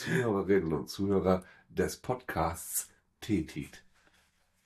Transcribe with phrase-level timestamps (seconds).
[0.00, 2.88] Zuhörerinnen und Zuhörer des Podcasts
[3.20, 3.84] Tetit.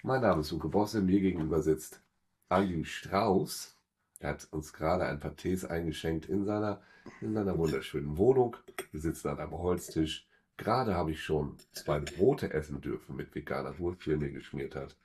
[0.05, 2.01] Mein Name ist Uke Bosse, mir gegenüber sitzt
[2.49, 3.77] Andi Strauß.
[4.21, 6.83] Er hat uns gerade ein paar Tees eingeschenkt in seiner,
[7.21, 8.57] in seiner wunderschönen Wohnung.
[8.93, 10.29] Wir sitzen an einem Holztisch.
[10.57, 14.77] Gerade habe ich schon zwei Brote essen dürfen mit veganer Wurst, die er mir geschmiert
[14.77, 14.97] hat.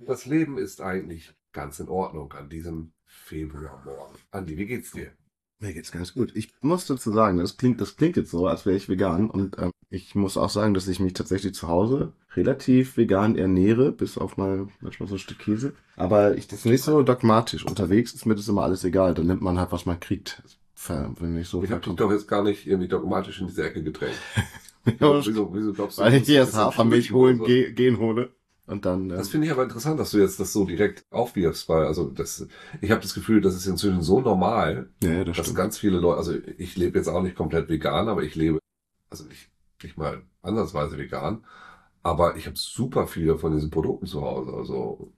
[0.00, 4.16] Das Leben ist eigentlich ganz in Ordnung an diesem Februarmorgen.
[4.30, 5.12] Andi, wie geht's dir?
[5.60, 6.32] Mir geht's ganz gut.
[6.34, 9.30] Ich muss dazu sagen, das klingt, das klingt jetzt so, als wäre ich vegan.
[9.30, 13.92] Und ähm, ich muss auch sagen, dass ich mich tatsächlich zu Hause relativ vegan ernähre,
[13.92, 15.72] bis auf mal manchmal so ein Stück Käse.
[15.96, 17.64] Aber ich das ist nicht so dogmatisch.
[17.64, 19.14] Unterwegs ist mir das immer alles egal.
[19.14, 20.42] Dann nimmt man halt, was man kriegt.
[20.86, 23.82] Wenn ich so Ich habe dich doch jetzt gar nicht irgendwie dogmatisch in diese Ecke
[23.82, 24.18] gedrängt.
[25.00, 27.44] Ja, wieso, wieso glaubst du, Weil ich hier das Hafermilch holen, so?
[27.44, 28.28] ge gehen hole.
[28.66, 31.68] Und dann, äh, Das finde ich aber interessant, dass du jetzt das so direkt aufwirfst,
[31.68, 32.46] weil also das,
[32.80, 35.56] ich habe das Gefühl, das ist inzwischen so normal, ja, ja, das dass stimmt.
[35.58, 38.58] ganz viele Leute, also ich lebe jetzt auch nicht komplett vegan, aber ich lebe,
[39.10, 39.50] also nicht,
[39.82, 41.44] nicht mal ansatzweise vegan,
[42.02, 44.52] aber ich habe super viele von diesen Produkten zu Hause.
[44.54, 45.12] Also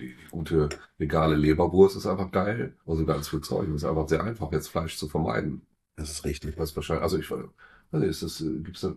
[0.00, 3.68] die, die gute vegane Leberwurst ist einfach geil und so ganz viel Zeug.
[3.68, 5.66] Es ist einfach sehr einfach, jetzt Fleisch zu vermeiden.
[5.96, 6.50] Das ist richtig.
[6.50, 7.40] Ich weiß wahrscheinlich, also ich weiß
[7.92, 8.94] nicht, ist das, äh, gibt's da,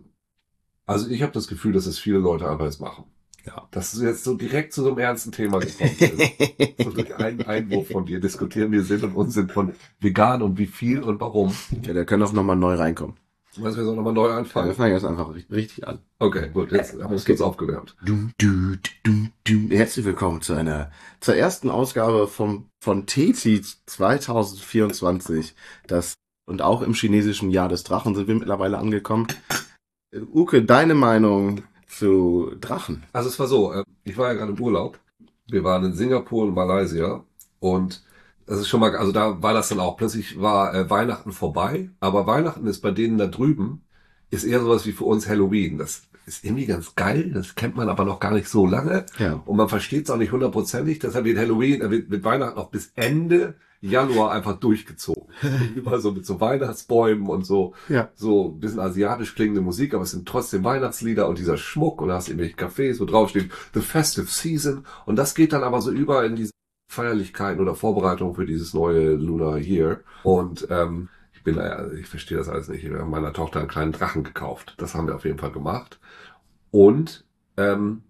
[0.86, 3.04] also ich habe das Gefühl, dass es viele Leute einfach jetzt machen.
[3.44, 3.66] Ja.
[3.72, 6.74] Dass du jetzt so direkt zu so einem ernsten Thema gekommen bist.
[6.84, 10.66] so durch einen Einwurf von dir diskutieren wir Sinn und Unsinn von vegan und wie
[10.66, 11.52] viel und warum.
[11.84, 13.16] Ja, der können auch nochmal neu reinkommen.
[13.54, 14.74] Du, wir sollen nochmal neu Ja, wir anfangen.
[14.74, 15.98] fangen jetzt einfach ri- richtig an.
[16.20, 17.96] Okay, gut, jetzt haben wir uns kurz aufgewärmt.
[18.02, 19.68] Du, du, du, du.
[19.76, 25.54] Herzlich willkommen zu einer, zur ersten Ausgabe vom, von TT 2024.
[25.86, 26.14] Das,
[26.46, 29.26] und auch im chinesischen Jahr des Drachen sind wir mittlerweile angekommen.
[30.12, 31.62] Äh, Uke, deine Meinung
[31.98, 33.04] zu Drachen?
[33.12, 34.98] Also es war so, äh, ich war ja gerade im Urlaub.
[35.46, 37.24] Wir waren in Singapur und Malaysia
[37.60, 38.04] und
[38.46, 41.90] das ist schon mal, also da war das dann auch, plötzlich war äh, Weihnachten vorbei,
[42.00, 43.84] aber Weihnachten ist bei denen da drüben,
[44.30, 45.78] ist eher sowas wie für uns Halloween.
[45.78, 49.42] Das ist irgendwie ganz geil, das kennt man aber noch gar nicht so lange Ja.
[49.44, 52.70] und man versteht es auch nicht hundertprozentig, deshalb wird Halloween, äh, wird, wird Weihnachten noch
[52.70, 55.24] bis Ende Januar einfach durchgezogen.
[55.74, 58.10] Überall so mit so Weihnachtsbäumen und so Ja.
[58.14, 62.08] so ein bisschen asiatisch klingende Musik, aber es sind trotzdem Weihnachtslieder und dieser Schmuck und
[62.08, 65.80] da hast du irgendwelche Cafés, wo draufsteht The Festive Season und das geht dann aber
[65.80, 66.52] so über in diese
[66.92, 71.08] Feierlichkeiten oder Vorbereitungen für dieses neue Lunar Year und ähm,
[71.44, 72.84] ich bin ich verstehe das alles nicht.
[72.88, 74.74] Wir haben meiner Tochter einen kleinen Drachen gekauft.
[74.78, 75.98] Das haben wir auf jeden Fall gemacht.
[76.70, 77.24] Und
[77.56, 78.02] ähm,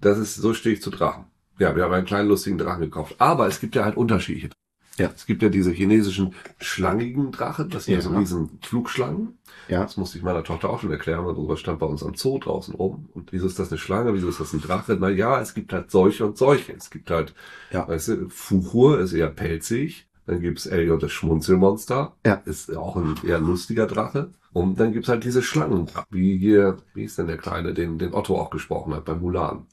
[0.00, 1.26] das ist, so stehe ich zu Drachen.
[1.58, 3.16] Ja, wir haben einen kleinen lustigen Drachen gekauft.
[3.18, 4.50] Aber es gibt ja halt unterschiedliche.
[4.96, 5.10] Ja.
[5.14, 7.98] Es gibt ja diese chinesischen schlangigen Drachen, das sind ja.
[8.00, 8.04] Ja.
[8.08, 9.36] so riesen Flugschlangen.
[9.68, 9.82] Ja.
[9.82, 12.38] Das musste ich meiner Tochter auch schon erklären, weil sowas stand bei uns am Zoo
[12.38, 13.10] draußen rum.
[13.12, 14.14] Und wieso ist das eine Schlange?
[14.14, 14.96] Wieso ist das ein Drache?
[14.98, 16.72] Na ja, es gibt halt solche und solche.
[16.72, 17.34] Es gibt halt,
[17.70, 17.86] Ja.
[17.86, 20.05] weißt du, Fuchur ist eher pelzig.
[20.26, 22.16] Dann gibt's Elliot das Schmunzelmonster.
[22.26, 22.34] Ja.
[22.44, 24.30] Ist auch ein eher lustiger Drache.
[24.52, 28.14] Und dann gibt's halt diese Schlangen, wie hier, wie ist denn der Kleine, den, den
[28.14, 29.66] Otto auch gesprochen hat bei Mulan.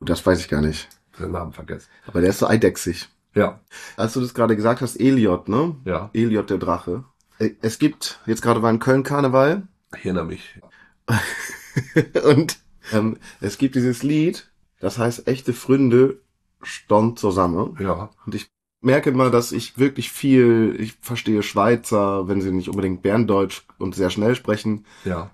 [0.00, 0.88] Das weiß ich gar nicht.
[1.18, 1.88] Den Namen vergessen.
[2.06, 3.08] Aber der ist so eidechsig.
[3.34, 3.60] Ja,
[3.98, 5.76] Als du das gerade gesagt hast, Eliot, ne?
[5.84, 6.08] ja.
[6.14, 7.04] Eliot der Drache.
[7.38, 10.58] Äh, Es gibt, jetzt gerade war in Köln Karneval, Ich erinnere mich.
[12.24, 12.58] Und
[12.92, 14.50] ähm, es gibt dieses Lied,
[14.80, 16.20] das heißt Echte Freunde
[16.62, 17.76] stond zusammen.
[17.80, 18.10] Ja.
[18.24, 18.48] Und ich
[18.86, 23.94] merke immer, dass ich wirklich viel, ich verstehe Schweizer, wenn sie nicht unbedingt Berndeutsch und
[23.94, 25.30] sehr schnell sprechen, Ja.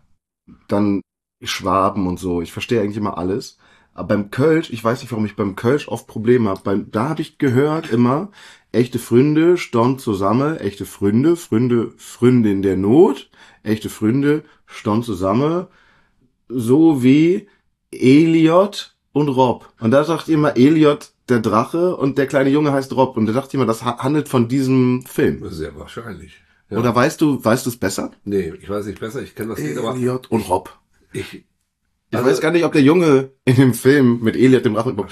[0.69, 1.03] dann
[1.45, 2.41] Schwaben und so.
[2.43, 3.59] Ich verstehe eigentlich immer alles.
[3.95, 6.87] Aber beim Kölsch, ich weiß nicht, warum ich beim Kölsch oft Probleme habe.
[6.91, 8.31] Da habe ich gehört immer,
[8.73, 13.31] echte Freunde stond zusammen, echte Freunde, Freunde, Freundin der Not,
[13.63, 15.67] echte Freunde stond zusammen,
[16.49, 17.49] so wie
[17.91, 19.73] Eliot und Rob.
[19.81, 23.17] Und da sagt immer Eliot der Drache und der kleine Junge heißt Rob.
[23.17, 25.43] Und da dachte ich immer, das ha- handelt von diesem Film.
[25.51, 26.43] Sehr wahrscheinlich.
[26.71, 26.79] Ja.
[26.79, 28.13] Oder weißt du, weißt du es besser?
[28.25, 30.79] Nee, ich weiß nicht besser, ich kenne das Lied, aber Eliot und Rob.
[31.13, 31.35] ich.
[32.11, 34.99] Ich Also- weiß gar nicht, ob der Junge in dem Film mit Eliot dem Drachen,
[34.99, 35.09] ob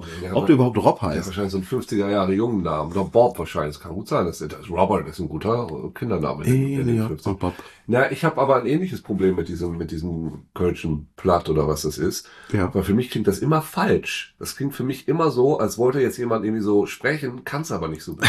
[0.00, 1.26] der, Der ob der überhaupt Rob Der heißt.
[1.26, 2.92] wahrscheinlich so einen 50er Jahre Jungennamen.
[2.92, 3.76] Oder Bob wahrscheinlich.
[3.76, 4.26] Das kann gut sein.
[4.26, 6.44] Das ist, Robert ist ein guter Kindername.
[6.44, 7.28] in in Eliot 50ern.
[7.28, 7.54] und Bob.
[7.88, 11.82] Na, ich habe aber ein ähnliches Problem mit diesem, mit diesem Kölschen Platt oder was
[11.82, 12.28] das ist.
[12.52, 12.74] Ja.
[12.74, 14.34] Weil für mich klingt das immer falsch.
[14.40, 17.70] Das klingt für mich immer so, als wollte jetzt jemand irgendwie so sprechen, kann es
[17.70, 18.24] aber nicht so gut.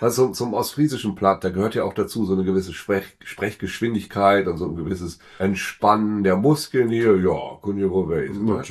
[0.00, 3.16] weißt du, du, zum ostfriesischen Platt, da gehört ja auch dazu so eine gewisse Sprech,
[3.24, 7.16] Sprechgeschwindigkeit und so ein gewisses Entspannen der Muskeln hier.
[7.16, 8.62] Ja, können wohl ne?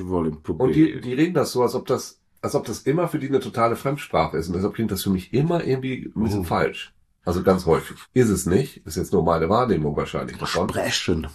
[0.58, 2.07] Und die, die reden das so, als ob das,
[2.42, 4.48] als ob das immer für die eine totale Fremdsprache ist.
[4.48, 6.44] Und deshalb klingt das für mich immer irgendwie ein bisschen Oh.
[6.46, 6.94] falsch.
[7.26, 7.98] Also ganz häufig.
[8.14, 8.86] Ist es nicht.
[8.86, 10.70] Ist jetzt nur meine Wahrnehmung wahrscheinlich davon.
[10.70, 11.28] Sprechen.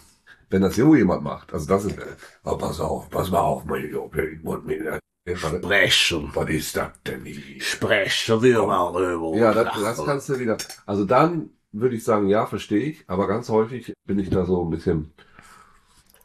[0.48, 1.52] Wenn das so jemand macht.
[1.52, 1.96] Also das ist,
[2.44, 4.22] oh, pass auf, pass mal auf, mein Junge.
[4.28, 4.98] Ich wollte mir,
[5.36, 6.30] Sprechen.
[6.34, 7.60] was ist das denn hier?
[7.60, 9.36] Sprechen wir mal rüber.
[9.38, 10.56] Ja, das, das kannst du wieder.
[10.84, 13.04] Also dann würde ich sagen, ja, verstehe ich.
[13.06, 15.12] Aber ganz häufig bin ich da so ein bisschen,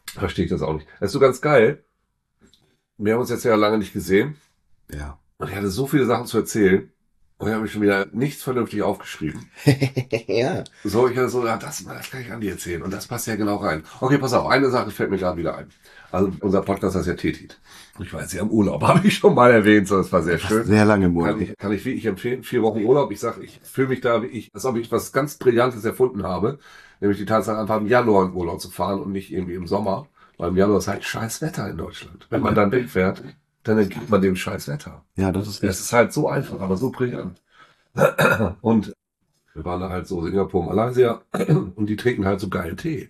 [0.06, 0.86] verstehe ich das auch nicht.
[1.00, 1.84] Das ist so ganz geil.
[2.96, 4.36] Wir haben uns jetzt ja lange nicht gesehen.
[4.92, 5.18] Ja.
[5.38, 6.90] Und ich hatte so viele Sachen zu erzählen.
[7.38, 9.48] Und ich habe mich schon wieder nichts vernünftig aufgeschrieben.
[10.26, 10.64] ja.
[10.82, 12.82] So, ich hatte so, ja, das, das kann ich an dir erzählen.
[12.82, 13.84] Und das passt ja genau rein.
[14.00, 15.68] Okay, pass auf, eine Sache fällt mir gerade wieder ein.
[16.10, 17.60] Also unser Podcast heißt ja Tetit.
[18.00, 20.64] Ich jetzt ja im Urlaub, habe ich schon mal erwähnt, so das war sehr schön.
[20.64, 21.36] Sehr lange im Urlaub.
[21.36, 22.42] Kann ich, kann ich wirklich empfehlen.
[22.42, 23.12] Vier Wochen Urlaub.
[23.12, 26.24] Ich sage, ich fühle mich da, wie ich, als ob ich was ganz Brillantes erfunden
[26.24, 26.58] habe.
[27.00, 30.08] Nämlich die Tatsache, einfach im Januar in Urlaub zu fahren und nicht irgendwie im Sommer.
[30.38, 32.26] Weil im Januar ist halt scheiß Wetter in Deutschland.
[32.30, 33.22] Wenn man dann wegfährt,
[33.68, 35.04] dann entgeht man dem scheiß Wetter.
[35.16, 37.40] Ja, das ist Es ist halt so einfach, aber so brillant.
[38.60, 38.92] Und
[39.54, 41.22] wir waren da halt so Singapur, Malaysia
[41.76, 43.08] und die trinken halt so geilen Tee.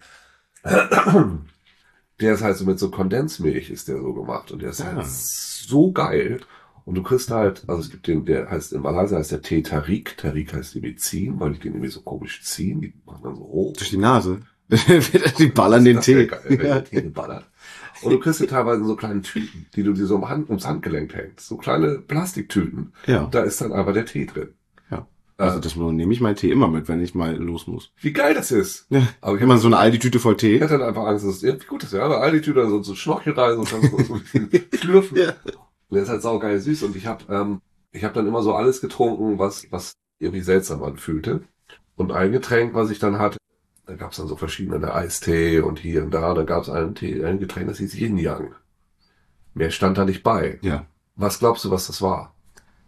[2.21, 4.95] Der ist halt so mit so Kondensmilch ist der so gemacht und der ist Ah.
[4.97, 6.41] halt so geil.
[6.85, 9.63] Und du kriegst halt, also es gibt den, der heißt in Malaysia heißt der Tee
[9.63, 10.17] Tarik.
[10.17, 12.81] Tarik heißt die ziehen, weil die den irgendwie so komisch ziehen.
[12.81, 13.75] Die machen dann so hoch.
[13.77, 14.41] Durch die Nase.
[15.39, 16.27] die ballern den Tee.
[16.27, 17.45] geil, der Tee geballert.
[18.03, 20.67] Und du kriegst die teilweise so kleinen Tüten, die du dir so um Hand, ums
[20.67, 21.47] Handgelenk hängst.
[21.47, 22.93] So kleine Plastiktüten.
[23.07, 23.27] Ja.
[23.31, 24.51] Da ist dann einfach der Tee drin.
[24.91, 25.07] Ja.
[25.39, 27.93] Äh, Also das nehme ich meinen Tee immer mit, wenn ich mal los muss.
[28.01, 28.87] wie geil das ist.
[28.91, 29.03] Ja.
[29.21, 30.61] Aber ich, Immer so eine Aldi-Tüte voll ich Tee.
[30.61, 31.99] hatte dann einfach Angst, dass ja, wie gut das ist.
[31.99, 34.65] Ja, aber all die Tüte so, so Schnorchel rein und dann so, so ein bisschen
[34.75, 35.19] schlürfen.
[35.19, 35.31] Ja.
[35.89, 36.83] Und der ist halt saugeil süß.
[36.85, 37.61] Und ich habe ähm,
[37.93, 41.41] ich hab dann immer so alles getrunken, was, was irgendwie seltsam anfühlte.
[41.97, 43.39] Und ein Getränk, was ich dann hatte,
[43.89, 46.35] da gab es dann so verschiedene, der Eistee und hier und da.
[46.35, 48.55] Da gab es ein, Tee, ein Getränk, das hieß Yin Yang.
[49.55, 50.59] Mehr stand da nicht bei.
[50.61, 50.85] Ja.
[51.17, 52.35] Was glaubst du, was das war?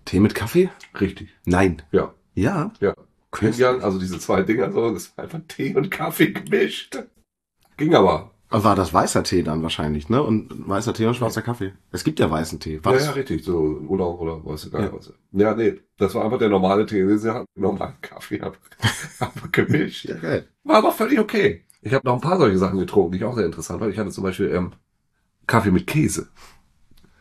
[0.05, 0.69] Tee mit Kaffee?
[1.01, 1.31] Richtig.
[1.47, 1.81] Nein.
[1.91, 2.13] Ja.
[2.35, 2.71] Ja.
[2.81, 2.95] Ja.
[3.41, 7.03] Yin Yang, also diese zwei Dinger so, das war einfach Tee und Kaffee gemischt.
[7.79, 8.33] Ging aber.
[8.51, 10.21] War das weißer Tee dann wahrscheinlich, ne?
[10.23, 11.73] Und weißer Tee und schwarzer Kaffee.
[11.93, 12.85] Es gibt ja weißen Tee.
[12.85, 14.93] War ja, ja, richtig, so Urlaub oder was egal Ja.
[14.93, 15.13] was.
[15.33, 17.17] Ja, nee, das war einfach der normale Tee.
[17.17, 18.57] Sie hatten normalen Kaffee, aber,
[19.21, 20.07] aber gemischt.
[20.07, 20.49] Ja, geil.
[20.65, 21.65] War aber völlig okay.
[21.83, 23.93] Ich habe noch ein paar solche Sachen getrunken, die ich auch sehr interessant fand.
[23.93, 24.73] Ich hatte zum Beispiel ähm,
[25.47, 26.29] Kaffee mit Käse.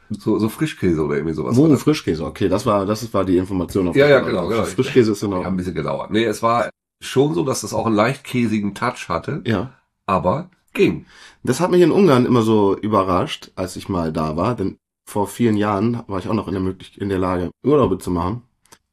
[0.09, 1.55] So, so Frischkäse oder irgendwie sowas.
[1.55, 1.83] Wo das.
[1.83, 2.25] Frischkäse?
[2.25, 4.63] Okay, das war, das war die Information auf Ja, ja, genau, genau.
[4.63, 6.09] Frischkäse ist in Ja, ein bisschen gedauert.
[6.09, 9.73] Nee, es war schon so, dass das auch einen leicht käsigen Touch hatte, Ja.
[10.07, 11.05] aber ging.
[11.43, 15.27] Das hat mich in Ungarn immer so überrascht, als ich mal da war, denn vor
[15.27, 18.43] vielen Jahren war ich auch noch in der, möglich in der Lage, Urlaube zu machen.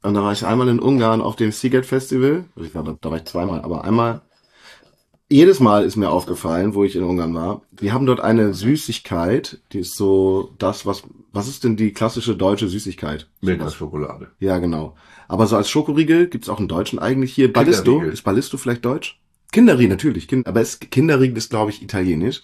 [0.03, 2.45] Und da war ich einmal in Ungarn auf dem Seagate Festival.
[2.55, 4.23] Also ich war, da, war ich zweimal, aber einmal.
[5.29, 7.63] Jedes Mal ist mir aufgefallen, wo ich in Ungarn war.
[7.73, 11.03] Die haben dort eine Süßigkeit, die ist so das, was,
[11.33, 13.29] was ist denn die klassische deutsche Süßigkeit?
[13.41, 14.31] Milka-Schokolade.
[14.39, 14.95] Ja, genau.
[15.27, 17.53] Aber so als Schokoriegel gibt's auch einen deutschen eigentlich hier.
[17.53, 18.03] Ballisto.
[18.03, 19.21] Ist Ballisto vielleicht deutsch?
[19.57, 20.29] Kinderriegel, natürlich.
[20.29, 22.43] Kind, aber es, Kinderriegel ist, glaube ich, italienisch.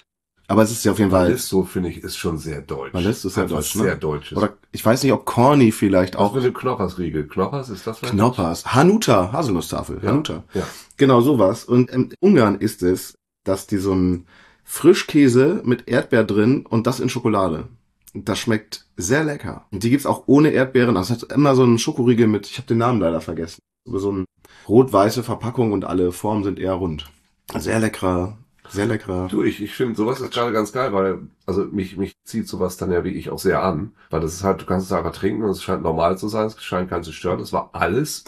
[0.48, 1.26] Aber es ist ja auf jeden Fall.
[1.26, 2.92] Ballisto, finde ich, ist schon sehr deutsch.
[2.92, 3.82] Ballisto ist ja Einfach deutsch, ne?
[3.82, 4.32] Sehr deutsch.
[4.32, 6.34] Oder ich weiß nicht, ob Corny vielleicht auch auch.
[6.34, 7.28] mit dem Knoppersriegel.
[7.28, 8.14] Knoppers, ist das vielleicht?
[8.14, 8.74] Knoppers.
[8.74, 10.00] Hanuta, Haselnusstafel.
[10.02, 10.08] Ja.
[10.08, 10.44] Hanuta.
[10.54, 10.66] Ja.
[10.96, 11.66] Genau sowas.
[11.66, 13.14] Und in Ungarn ist es,
[13.44, 14.26] dass die so einen
[14.64, 17.68] Frischkäse mit Erdbeer drin und das in Schokolade.
[18.14, 19.66] Das schmeckt sehr lecker.
[19.70, 20.96] Und die gibt's auch ohne Erdbeeren.
[20.96, 23.60] Also es hat immer so einen Schokoriegel mit, ich habe den Namen leider vergessen.
[23.84, 24.24] So so eine
[24.68, 27.10] rot-weiße Verpackung und alle Formen sind eher rund.
[27.56, 28.38] Sehr leckerer,
[28.68, 29.28] sehr leckerer.
[29.28, 32.78] Du, ich, ich finde sowas ist gerade ganz geil, weil, also mich, mich zieht sowas
[32.78, 33.92] dann ja wie ich auch sehr an.
[34.08, 36.46] Weil das ist halt, du kannst es einfach trinken und es scheint normal zu sein,
[36.46, 37.40] es scheint keinen zu stören.
[37.40, 38.24] Es war alles,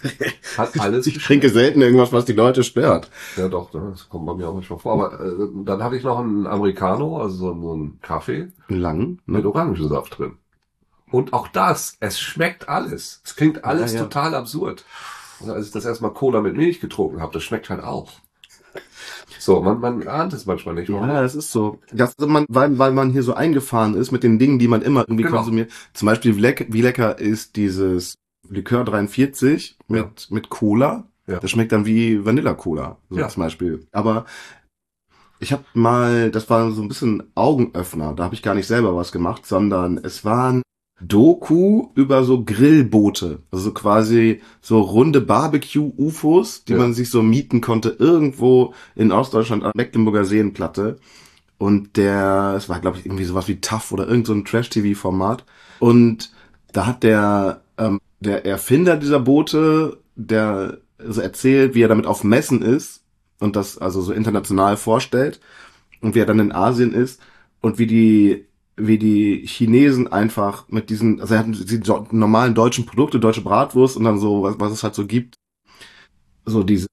[0.56, 1.06] hat alles.
[1.08, 3.10] Ich trinke selten irgendwas, was die Leute stört.
[3.36, 4.92] Ja doch, das kommt bei mir auch manchmal vor.
[4.92, 9.42] Aber äh, dann hatte ich noch einen Americano, also so, so einen Kaffee Lang, mit
[9.42, 9.48] ne?
[9.48, 10.36] Orangensaft drin.
[11.10, 13.22] Und auch das, es schmeckt alles.
[13.24, 14.04] Es klingt alles Ja, ja.
[14.04, 14.84] total absurd.
[15.40, 18.12] Und als ich das erstmal Cola mit Milch getrunken habe, das schmeckt halt auch.
[19.38, 20.90] So, man, man ahnt es manchmal nicht.
[20.92, 21.08] warum.
[21.08, 21.78] Ja, das ist so.
[21.92, 24.82] Das, also man, weil, weil man hier so eingefahren ist mit den Dingen, die man
[24.82, 25.36] immer irgendwie Genau.
[25.36, 25.70] konsumiert.
[25.94, 28.14] Zum Beispiel, wie lecker, wie lecker ist dieses
[28.48, 31.08] Likör 43 mit, mit Cola.
[31.26, 31.38] Ja.
[31.40, 33.28] Das schmeckt dann wie Vanilla-Cola, so Ja.
[33.28, 33.86] zum Beispiel.
[33.92, 34.24] Aber
[35.40, 38.14] ich habe mal, das war so ein bisschen Augenöffner.
[38.14, 40.62] Da habe ich gar nicht selber was gemacht, sondern es waren
[41.00, 43.38] Doku über so Grillboote.
[43.50, 46.78] Also quasi so runde Barbecue-UFOs, die Ja.
[46.78, 50.98] man sich so mieten konnte irgendwo in Ostdeutschland an Mecklenburger Seenplatte.
[51.58, 55.44] Und der, es war glaube ich irgendwie sowas wie TAF oder irgend so ein Trash-TV-Format.
[55.78, 56.30] Und
[56.72, 62.24] da hat der, ähm, der Erfinder dieser Boote, der so erzählt, wie er damit auf
[62.24, 63.02] Messen ist
[63.38, 65.38] und das also so international vorstellt
[66.00, 67.20] und wie er dann in Asien ist
[67.60, 68.46] und wie die
[68.78, 73.96] wie die Chinesen einfach mit diesen, also er hat die normalen deutschen Produkte, deutsche Bratwurst
[73.96, 75.34] und dann so, was, was es halt so gibt,
[76.44, 76.86] so diese,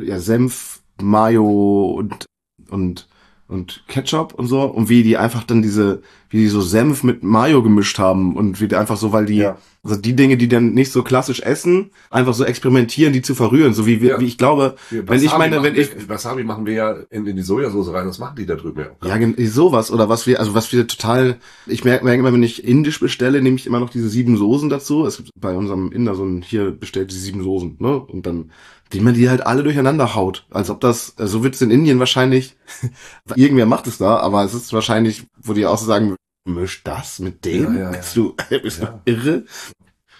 [0.00, 2.26] ja, Senf, Mayo und,
[2.68, 3.07] und,
[3.48, 7.22] und Ketchup und so, und wie die einfach dann diese wie die so Senf mit
[7.22, 9.56] Mayo gemischt haben und wie die einfach so, weil die, Ja.
[9.82, 13.72] also die Dinge, die dann nicht so klassisch essen, einfach so experimentieren, die zu verrühren,
[13.72, 14.20] so wie, wir, Ja.
[14.20, 16.96] wie ich glaube, Wir- wenn ich meine, machen wenn ich, wir, Wasabi machen wir ja
[17.08, 18.86] in, in die Sojasauce rein, das machen die da drüben ja.
[19.00, 19.18] auch.
[19.38, 22.62] Ja, sowas oder was wir, also was wir total, ich merke merke immer, wenn ich
[22.62, 25.06] indisch bestelle, nehme ich immer noch diese sieben Soßen dazu.
[25.06, 27.98] Es gibt bei unserem Inder so ein, hier bestellt die sieben Soßen, ne?
[28.00, 28.50] Und dann,
[28.92, 30.46] die man die halt alle durcheinander haut.
[30.50, 32.56] Als ob das, äh, so wird es in Indien wahrscheinlich,
[33.34, 37.18] irgendwer macht es da, aber es ist wahrscheinlich, wo die auch so sagen, misch das
[37.18, 37.76] mit dem?
[37.76, 37.90] Ja, ja.
[37.90, 39.44] Bist du, bist du irre?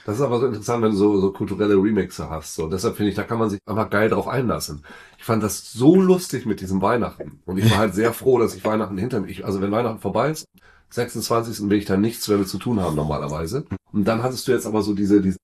[0.04, 2.54] Das ist aber so interessant, wenn du so, so kulturelle Remixe hast.
[2.54, 4.82] So, deshalb finde ich, da kann man sich einfach geil drauf einlassen.
[5.18, 7.42] Ich fand das so lustig mit diesem Weihnachten.
[7.44, 9.98] Und ich war halt sehr froh, dass ich Weihnachten hinter mir, ich, also wenn Weihnachten
[9.98, 10.46] vorbei ist,
[10.90, 11.68] 26.
[11.68, 13.66] will ich da nichts mehr mit zu tun haben normalerweise.
[13.92, 15.36] Und dann hattest du jetzt aber so diese, diese,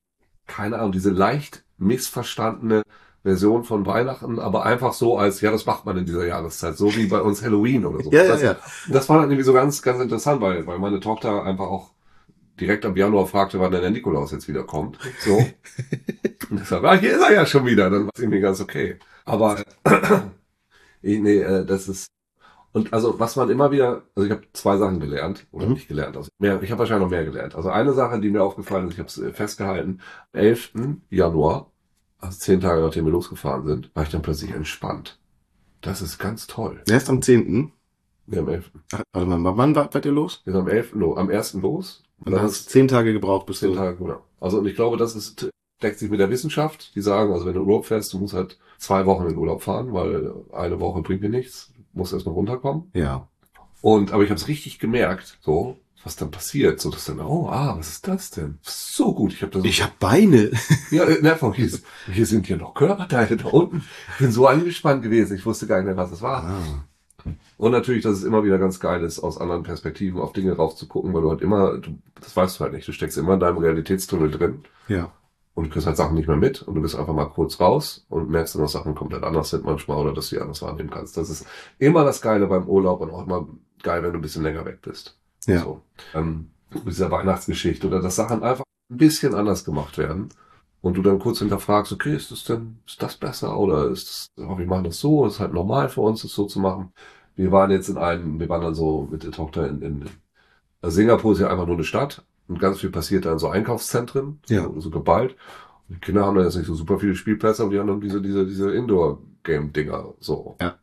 [0.46, 2.84] keine Ahnung, diese leicht missverstandene
[3.24, 6.94] Version von Weihnachten, aber einfach so als, ja, das macht man in dieser Jahreszeit, so
[6.94, 8.12] wie bei uns Halloween oder so.
[8.12, 8.56] Ja, ja, das, ja.
[8.88, 11.90] das war dann irgendwie so ganz, ganz interessant, weil, weil meine Tochter einfach auch
[12.60, 14.98] direkt ab Januar fragte, wann denn der Nikolaus jetzt wieder kommt.
[15.20, 15.36] So.
[16.50, 17.90] Und ich sag, ah, hier ist er ja schon wieder.
[17.90, 18.98] Dann war es irgendwie ganz okay.
[19.24, 19.62] Aber
[21.02, 22.08] ich, nee, äh, das ist
[22.72, 25.74] und also was man immer wieder, also ich habe zwei Sachen gelernt oder Mhm.
[25.74, 27.54] nicht gelernt, also mehr, ich habe wahrscheinlich noch mehr gelernt.
[27.54, 30.00] Also eine Sache, die mir aufgefallen ist, ich habe es äh, festgehalten,
[30.32, 30.72] am 11.
[31.08, 31.70] Januar,
[32.24, 35.18] also zehn Tage nachdem wir losgefahren sind, war ich dann plötzlich entspannt.
[35.80, 36.82] Das ist ganz toll.
[36.88, 37.72] Erst am 10.
[38.26, 38.70] Wir am 11.
[38.92, 40.40] Ach, Warte mal, wann war, wart ihr los?
[40.44, 40.92] Wir sind am 11.
[40.94, 41.54] Lo, am 1.
[41.54, 42.02] los.
[42.24, 44.22] Und dann hast du zehn Tage gebraucht, bis Zehn Tage, genau.
[44.40, 45.50] Also und ich glaube, das ist,
[45.82, 46.94] deckt sich mit der Wissenschaft.
[46.94, 49.92] Die sagen, also wenn du Urlaub fährst, du musst halt zwei Wochen in Urlaub fahren,
[49.92, 51.72] weil eine Woche bringt dir nichts.
[51.92, 52.90] Du musst erstmal runterkommen.
[52.94, 53.28] ja.
[53.82, 57.48] Und aber ich habe es richtig gemerkt, so was dann passiert, so dass dann, oh,
[57.50, 58.58] ah, was ist das denn?
[58.62, 59.64] So gut, ich habe das.
[59.64, 60.50] Ich hab Beine.
[60.90, 61.70] ja, äh, ne, von hier,
[62.12, 63.84] hier sind ja noch Körperteile da unten.
[64.12, 66.44] Ich bin so angespannt gewesen, ich wusste gar nicht mehr, was es war.
[66.44, 66.84] Ah.
[67.56, 70.76] Und natürlich, dass es immer wieder ganz geil ist, aus anderen Perspektiven auf Dinge rauf
[70.76, 73.34] zu gucken, weil du halt immer, du, das weißt du halt nicht, du steckst immer
[73.34, 75.10] in deinem Realitätstunnel drin Ja.
[75.54, 78.04] und du kriegst halt Sachen nicht mehr mit und du bist einfach mal kurz raus
[78.10, 80.90] und merkst dann, dass Sachen komplett anders sind manchmal oder dass du die anders wahrnehmen
[80.90, 81.16] kannst.
[81.16, 81.46] Das ist
[81.78, 83.48] immer das Geile beim Urlaub und auch immer
[83.82, 85.16] geil, wenn du ein bisschen länger weg bist.
[85.46, 85.60] Ja.
[85.60, 85.82] So.
[86.14, 90.28] Ähm, mit dieser Weihnachtsgeschichte oder dass Sachen einfach ein bisschen anders gemacht werden
[90.80, 94.46] und du dann kurz hinterfragst, okay, ist das denn, ist das besser oder ist das,
[94.46, 96.92] oh, wir machen das so, ist halt normal für uns, das so zu machen.
[97.36, 100.04] Wir waren jetzt in einem, wir waren dann so mit der Tochter in, in
[100.82, 103.48] also Singapur ist ja einfach nur eine Stadt und ganz viel passiert da in so
[103.48, 104.70] Einkaufszentren, so, Ja.
[104.76, 105.34] so geballt.
[105.88, 108.00] Und die Kinder haben da jetzt nicht so super viele Spielplätze, aber die haben dann
[108.00, 110.56] diese, diese, diese Indoor-Game-Dinger, so.
[110.60, 110.78] Ja.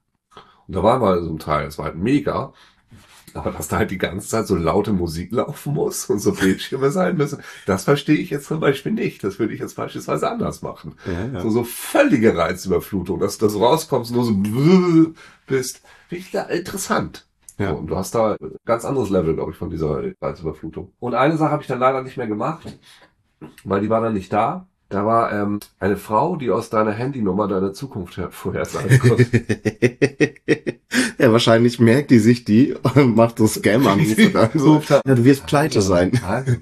[0.68, 2.54] Und da waren wir in so einem Teil, es war halt mega.
[3.34, 6.92] Aber dass da halt die ganze Zeit so laute Musik laufen muss und so Bildschirme
[6.92, 9.24] sein müssen, das verstehe ich jetzt zum Beispiel nicht.
[9.24, 10.96] Das würde ich jetzt beispielsweise anders machen.
[11.06, 11.42] Ja, ja.
[11.42, 14.34] So, so völlige Reizüberflutung, dass du rauskommst, nur so
[15.48, 15.82] bist.
[16.10, 17.28] Finde ich da interessant.
[17.58, 17.72] Ja.
[17.72, 20.94] So, und du hast da ein ganz anderes Level, glaube ich, von dieser Reizüberflutung.
[21.00, 22.78] Und eine Sache habe ich dann leider nicht mehr gemacht,
[23.64, 24.68] weil die war dann nicht da.
[24.92, 29.26] Da war ähm, eine Frau, die aus deiner Handynummer deine Zukunft her- vorhersagen konnte.
[31.18, 34.30] ja, wahrscheinlich merkt die sich die und macht so Scam-Anrufe.
[34.34, 36.20] dann so, ja, du wirst pleite sein.
[36.28, 36.56] Also,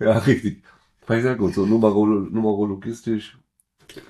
[0.00, 0.62] ja, richtig.
[1.06, 1.52] Fand ich sehr gut.
[1.54, 3.38] So numerolo numerologistisch.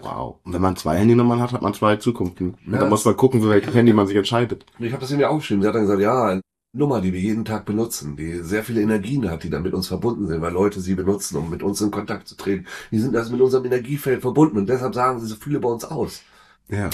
[0.02, 0.36] Wow.
[0.44, 2.56] Und wenn man zwei Handynummern hat, hat man zwei Zukunften.
[2.70, 2.78] Ja.
[2.78, 4.66] dann muss man gucken, für welches Handy man sich entscheidet.
[4.78, 5.62] Ich habe das mir aufgeschrieben.
[5.62, 6.40] Sie hat dann gesagt, ja,
[6.72, 9.88] Nummer, die wir jeden Tag benutzen, die sehr viele Energien hat, die dann mit uns
[9.88, 12.66] verbunden sind, weil Leute sie benutzen, um mit uns in Kontakt zu treten.
[12.90, 15.84] Die sind also mit unserem Energiefeld verbunden und deshalb sagen sie so viele bei uns
[15.84, 16.22] aus.
[16.68, 16.90] Ja.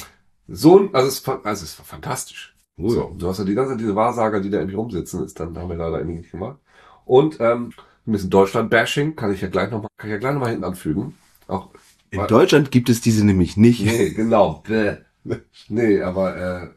[0.47, 2.55] So, ein- also es, also es ist fantastisch.
[2.79, 2.91] Cool.
[2.91, 5.57] So, du hast ja die ganze Zeit diese Wahrsager, die da irgendwie rumsitzen, ist dann
[5.57, 6.59] haben wir leider irgendwie nicht gemacht.
[7.05, 7.73] Und ähm,
[8.07, 11.15] ein bisschen Deutschland-Bashing kann ich ja gleich nochmal, kann ich ja gleich nochmal hinten anfügen.
[11.47, 11.71] Auch
[12.11, 13.81] In Deutschland gibt es diese nämlich nicht.
[13.85, 14.63] Nee, genau.
[15.69, 16.69] Nee, aber äh,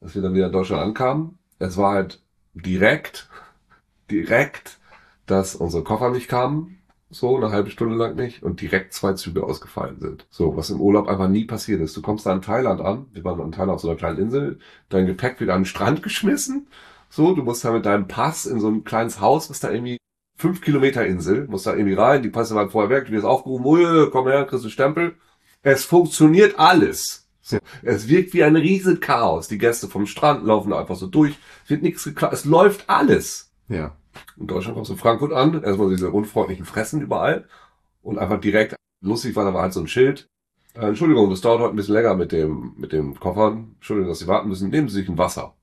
[0.00, 2.22] als wir dann wieder in Deutschland ankamen, es war halt
[2.64, 3.28] direkt,
[4.10, 4.78] direkt,
[5.26, 6.78] dass unsere Koffer nicht kamen,
[7.10, 10.26] so eine halbe Stunde lang nicht, und direkt zwei Züge ausgefallen sind.
[10.30, 11.96] So, was im Urlaub einfach nie passiert ist.
[11.96, 14.58] Du kommst da in Thailand an, wir waren in Thailand auf so einer kleinen Insel,
[14.88, 16.68] dein Gepäck wird an den Strand geschmissen,
[17.10, 19.98] so, du musst da mit deinem Pass in so ein kleines Haus, was da irgendwie
[20.36, 24.10] fünf Kilometer Insel, musst da irgendwie rein, die Pässe waren vorher weg, du wirst aufgerufen,
[24.12, 25.16] komm her, kriegst du Stempel.
[25.62, 27.27] Es funktioniert alles.
[27.48, 29.48] So, es wirkt wie ein riesen Chaos.
[29.48, 31.38] Die Gäste vom Strand laufen einfach so durch.
[31.64, 32.34] Es wird nichts geklappt.
[32.34, 33.50] Es läuft alles.
[33.68, 33.96] Ja.
[34.36, 37.48] In Deutschland kommst du in Frankfurt an, erstmal diese unfreundlichen Fressen überall
[38.02, 40.28] und einfach direkt, lustig war, da war halt so ein Schild.
[40.74, 43.76] Äh, Entschuldigung, das dauert heute ein bisschen länger mit dem, mit dem Koffern.
[43.76, 44.68] Entschuldigung, dass Sie warten müssen.
[44.68, 45.54] Nehmen Sie sich ein Wasser.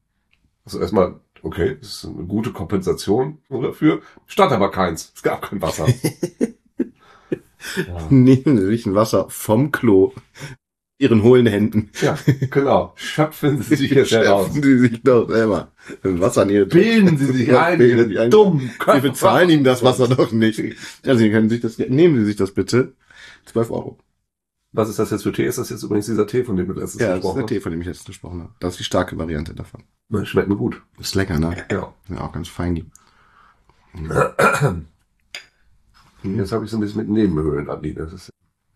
[0.63, 4.01] Also erstmal, okay, das ist eine gute Kompensation dafür.
[4.25, 5.11] Stand aber keins.
[5.15, 5.85] Es gab kein Wasser.
[6.79, 8.07] ja.
[8.09, 10.13] Nehmen Sie sich ein Wasser vom Klo.
[10.97, 11.89] Ihren hohlen Händen.
[12.01, 12.17] Ja,
[12.49, 12.93] genau.
[12.95, 14.47] Schöpfen Sie sich jetzt heraus.
[14.47, 15.71] Schöpfen Sie sich doch selber
[16.03, 18.31] Wasser an Ihre Bilden Sie sich ein, Bilden Sie ein.
[18.31, 20.61] dummen Wir bezahlen Ihnen das Wasser doch nicht.
[21.05, 22.93] Also Sie können sich das, nehmen Sie sich das bitte.
[23.45, 23.97] 12 Euro.
[24.71, 25.45] Was ist das jetzt für Tee?
[25.45, 27.47] Ist das jetzt übrigens dieser Tee, von dem wir letztens Ja, das ist gesprochen der
[27.47, 28.53] Tee, von dem ich jetzt gesprochen habe.
[28.59, 29.83] Das ist die starke Variante davon.
[30.23, 30.81] Schmeckt mir gut.
[30.99, 31.55] Ist lecker, ne?
[31.71, 31.93] Ja.
[32.09, 32.91] Ja, auch ganz fein.
[36.23, 37.93] Jetzt habe ich so ein bisschen mit Nebenhöhlen, Andi.
[37.93, 38.29] Das ist,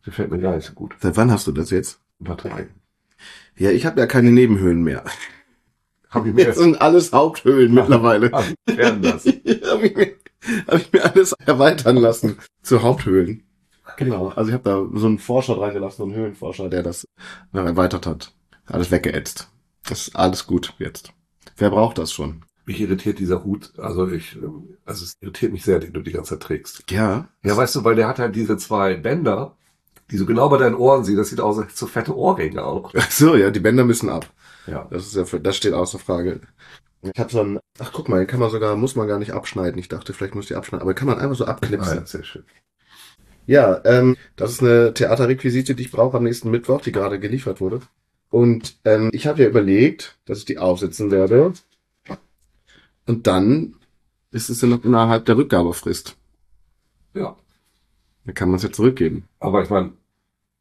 [0.04, 0.96] gefällt mir gar nicht so gut.
[1.02, 2.00] Seit wann hast du das jetzt?
[2.24, 2.70] Tage.
[3.58, 5.04] Ja, ich habe ja keine Nebenhöhlen mehr.
[6.10, 8.32] Habe ich mir Jetzt sind alles Haupthöhlen mittlerweile.
[8.32, 8.46] Hab
[9.84, 10.16] ich mir-
[10.68, 13.44] hab ich mir alles erweitern lassen zu Haupthöhlen.
[13.98, 14.30] Genau.
[14.30, 17.06] Also ich habe da so einen Forscher reingelassen, so einen Höhlenforscher, der das
[17.54, 18.34] erweitert hat.
[18.66, 19.50] Alles weggeätzt.
[19.88, 21.14] Das ist alles gut jetzt.
[21.58, 22.44] Wer braucht das schon?
[22.66, 23.74] Mich irritiert dieser Hut.
[23.78, 24.38] Also ich,
[24.86, 26.84] also es irritiert mich sehr, den du die ganze Zeit trägst.
[26.90, 27.28] Ja.
[27.44, 29.58] Ja, weißt du, weil der hat halt diese zwei Bänder,
[30.12, 31.18] die so genau bei deinen Ohren sind.
[31.18, 32.94] Das sieht aus als so fette Ohrringe auch.
[32.98, 34.32] Ach so, ja, die Bänder müssen ab.
[34.68, 34.88] Ja.
[34.92, 36.42] Das ist ja für, das steht außer Frage.
[37.02, 39.32] Ich habe so ein, ach guck mal, den kann man sogar, muss man gar nicht
[39.32, 39.80] abschneiden.
[39.80, 41.98] Ich dachte, vielleicht muss ich abschneiden, aber kann man einfach so Ah, abknipsen.
[42.00, 42.44] ja, sehr schön.
[43.46, 47.62] Ja, ähm, das ist eine Theaterrequisite, die ich brauche am nächsten Mittwoch, die gerade geliefert
[47.62, 47.80] wurde.
[48.30, 51.54] Und ähm, ich habe ja überlegt, dass ich die aufsetzen werde.
[53.08, 53.76] Und dann
[54.32, 56.16] ist es ja noch innerhalb der Rückgabefrist.
[57.16, 57.36] Ja.
[58.26, 59.24] Dann kann man es ja zurückgeben.
[59.40, 59.94] Aber ich meine,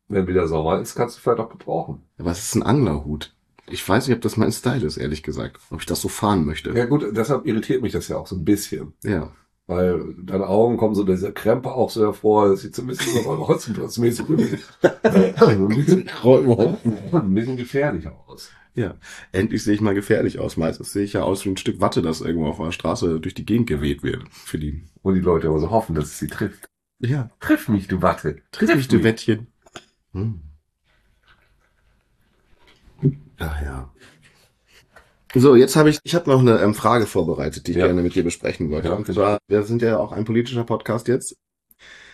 [0.09, 2.03] wenn wieder Sommer ist, kannst du vielleicht auch gebrauchen.
[2.19, 3.35] Aber es ist ein Anglerhut.
[3.71, 5.59] Ich weiß nicht, ob das mein Style ist, ehrlich gesagt.
[5.71, 6.71] Ob ich das so fahren möchte.
[6.71, 8.95] Ja gut, deshalb irritiert mich das ja auch so ein bisschen.
[9.05, 9.31] Ja.
[9.67, 12.49] Weil deine Augen kommen so dieser Krempe auch so hervor.
[12.49, 14.61] Das sieht so ein bisschen so Holzenplatzmäßig ein bisschen,
[17.13, 18.51] ein bisschen gefährlich aus.
[18.75, 18.95] Ja.
[19.33, 20.57] Endlich sehe ich mal gefährlich aus.
[20.57, 23.35] Meistens sehe ich ja aus wie ein Stück Watte, das irgendwo auf der Straße durch
[23.35, 24.23] die Gegend geweht wird.
[24.31, 24.85] Für die.
[25.03, 26.65] Wo die Leute aber so hoffen, dass es sie trifft.
[27.01, 27.31] Ja.
[27.41, 28.37] Triff mich, du Watte.
[28.53, 29.49] Triff mich, du Wettchen.
[30.19, 30.41] Hm.
[33.39, 33.93] Ach ja.
[35.35, 37.87] So, jetzt habe ich, ich habe noch eine ähm, Frage vorbereitet, die ich Ja.
[37.87, 38.89] gerne mit dir besprechen wollte.
[38.89, 41.37] Ja, und zwar, wir sind ja auch ein politischer Podcast jetzt.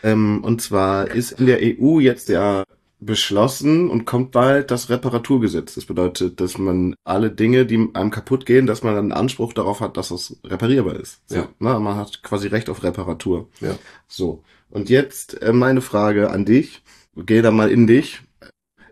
[0.02, 2.64] Ähm, und zwar ist in der EU jetzt ja
[3.00, 5.74] beschlossen und kommt bald das Reparaturgesetz.
[5.74, 9.80] Das bedeutet, dass man alle Dinge, die einem kaputt gehen, dass man einen Anspruch darauf
[9.80, 11.20] hat, dass es reparierbar ist.
[11.26, 11.48] So, Ja.
[11.60, 13.48] Na, man hat quasi Recht auf Reparatur.
[13.60, 13.76] Ja.
[14.08, 14.42] So.
[14.70, 16.82] Und jetzt äh, meine Frage an dich.
[17.16, 18.22] Geh da mal in dich.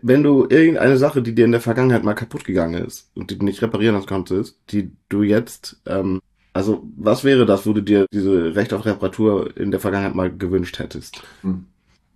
[0.01, 3.37] Wenn du irgendeine Sache, die dir in der Vergangenheit mal kaputt gegangen ist und die
[3.37, 6.19] du nicht reparieren konntest, die du jetzt, ähm,
[6.51, 10.35] also was wäre das, wo du dir diese Recht auf Reparatur in der Vergangenheit mal
[10.35, 11.23] gewünscht hättest?
[11.41, 11.65] Hm.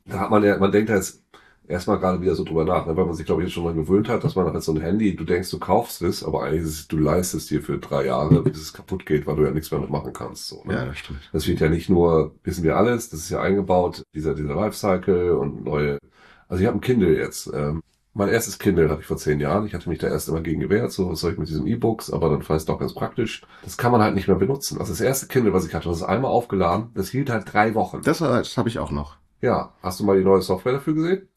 [0.06, 1.24] Da hat man ja, man denkt jetzt
[1.67, 2.95] erstmal gerade wieder so drüber nach, ne?
[2.95, 4.82] weil man sich, glaube ich, jetzt schon mal gewöhnt hat, dass man halt so ein
[4.82, 8.06] Handy, du denkst, du kaufst es, aber eigentlich ist es, du leistest dir für drei
[8.06, 10.47] Jahre, bis es kaputt geht, weil du ja nichts mehr mitmachen kannst.
[10.47, 10.86] So, ne?
[10.88, 11.30] das stimmt.
[11.34, 15.32] Das wird ja nicht nur, wissen wir alles, das ist ja eingebaut, dieser, dieser Lifecycle
[15.32, 15.99] und neue.
[16.47, 17.51] Also ich habe ein Kindle jetzt.
[17.53, 17.82] Ähm,
[18.13, 19.67] mein erstes Kindle hatte ich vor zehn Jahren.
[19.67, 22.12] Ich hatte mich da erst immer gegen gewehrt, so was soll ich mit diesen E-Books,
[22.12, 23.43] aber dann fand ich es doch ganz praktisch.
[23.62, 24.80] Das kann man halt nicht mehr benutzen.
[24.80, 27.75] Also das erste Kindle, was ich hatte, das ist einmal aufgeladen, das hielt halt drei
[27.75, 28.01] Wochen.
[28.01, 29.17] Das, das habe ich auch noch.
[29.41, 31.27] ja, hast du mal die neue Software dafür gesehen?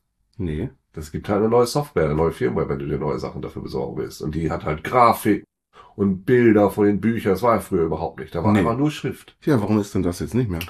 [0.41, 0.71] Nee.
[0.93, 3.63] Das gibt halt eine neue Software, eine neue Firmware, wenn du dir neue Sachen dafür
[3.63, 4.23] besorgen willst.
[4.23, 5.45] Und die hat halt Grafik
[5.95, 7.33] und Bilder von den Büchern.
[7.33, 8.35] Das war ja früher überhaupt nicht.
[8.35, 8.61] Da war Nee.
[8.61, 9.37] einfach nur Schrift.
[9.45, 10.61] Ja, warum ist denn das jetzt nicht mehr?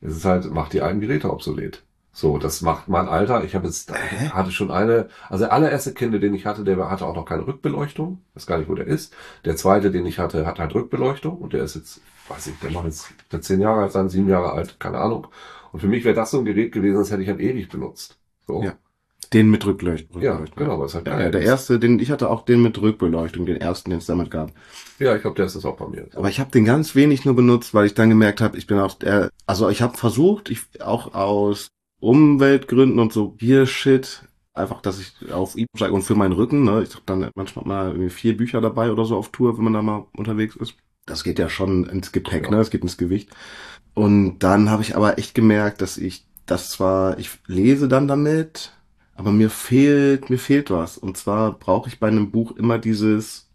[0.00, 1.84] Es ist halt, macht die alten Geräte obsolet.
[2.12, 3.44] So, das macht mein Alter.
[3.44, 4.30] Ich habe jetzt, Hä?
[4.30, 7.46] hatte schon eine, also der allererste Kinder, den ich hatte, der hatte auch noch keine
[7.46, 8.22] Rückbeleuchtung.
[8.30, 9.14] Ich weiß gar nicht, wo der ist.
[9.44, 12.70] Der zweite, den ich hatte, hat halt Rückbeleuchtung und der ist jetzt, weiß ich, der
[12.72, 15.28] macht jetzt der zehn Jahre alt sein, sieben Jahre alt, keine Ahnung.
[15.72, 18.18] Und für mich wäre das so ein Gerät gewesen, das hätte ich halt ewig benutzt.
[18.46, 18.62] So.
[18.62, 18.72] Ja.
[19.32, 20.22] Den mit Rückleuchtung.
[20.22, 21.46] Ja, genau, es halt Ja, der ist.
[21.46, 24.50] erste, den ich hatte auch den mit Rückbeleuchtung, den ersten, den es damit gab.
[24.98, 26.08] Ja, ich glaube, der ist das auch bei mir.
[26.16, 28.78] Aber ich habe den ganz wenig nur benutzt, weil ich dann gemerkt habe, ich bin
[28.78, 31.68] auch der, also ich habe versucht, ich auch aus
[32.00, 36.64] Umweltgründen und so Gear Shit, einfach, dass ich auf E steige und für meinen Rücken,
[36.64, 39.64] ne, ich habe dann manchmal mal irgendwie vier Bücher dabei oder so auf Tour, wenn
[39.64, 40.74] man da mal unterwegs ist.
[41.06, 42.50] Das geht ja schon ins Gepäck, Ja.
[42.50, 43.30] ne, es geht ins Gewicht.
[43.94, 48.72] Und dann habe ich aber echt gemerkt, dass ich das zwar, ich lese dann damit,
[49.20, 50.96] aber mir fehlt, mir fehlt was.
[50.96, 53.50] Und zwar brauche ich bei einem Buch immer dieses,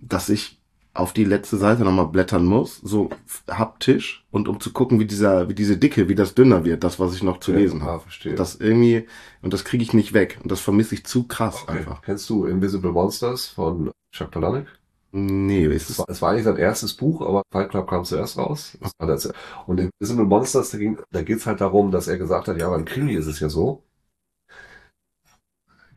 [0.00, 0.60] dass ich
[0.92, 3.08] auf die letzte Seite nochmal blättern muss, so
[3.48, 7.00] haptisch, und um zu gucken, wie dieser, wie diese Dicke, wie das dünner wird, das,
[7.00, 8.02] was ich noch zu lesen ja, habe.
[8.02, 8.34] verstehe.
[8.34, 9.06] Das irgendwie,
[9.40, 10.38] und das kriege ich nicht weg.
[10.42, 11.78] Und das vermisse ich zu krass okay.
[11.78, 12.02] einfach.
[12.02, 14.66] Kennst du Invisible Monsters von Chuck Palahniuk?
[15.12, 15.98] Nee, ist Es es.
[16.00, 18.76] war, es war eigentlich sein erstes Buch, aber Fight Club kam zuerst raus.
[19.66, 22.68] Und in Invisible Monsters, da, ging, da geht's halt darum, dass er gesagt hat, ja,
[22.68, 23.82] beim Krimi ist es ja so.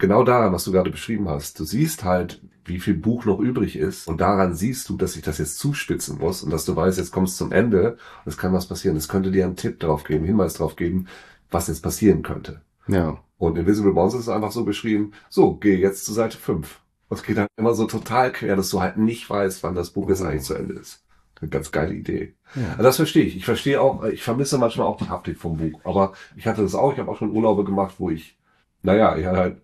[0.04, 1.58] Genau daran, was du gerade beschrieben hast.
[1.62, 4.06] Du siehst halt, wie viel Buch noch übrig ist.
[4.06, 7.14] Und daran siehst du, dass ich das jetzt zuspitzen muss und dass du weißt, jetzt
[7.14, 7.92] kommst zum Ende
[8.26, 8.98] und es kann was passieren.
[8.98, 11.08] Es könnte dir einen Tipp drauf geben, Hinweis drauf geben,
[11.52, 12.60] was jetzt passieren könnte.
[12.90, 13.18] Ja.
[13.38, 16.82] Und Invisible Monsters ist einfach so beschrieben, so, geh jetzt zu Seite 5.
[17.08, 19.92] Und es geht halt immer so total quer, dass du halt nicht weißt, wann das
[19.92, 21.02] Buch jetzt eigentlich zu Ende ist.
[21.40, 22.36] Eine ganz geile Idee.
[22.56, 22.72] Ja.
[22.72, 23.38] Also das verstehe ich.
[23.38, 25.80] Ich verstehe auch, ich vermisse manchmal auch die Haptik vom Buch.
[25.86, 28.38] Aber ich hatte das auch, ich habe auch schon Urlaube gemacht, wo ich,
[28.82, 29.64] naja, ich hatte halt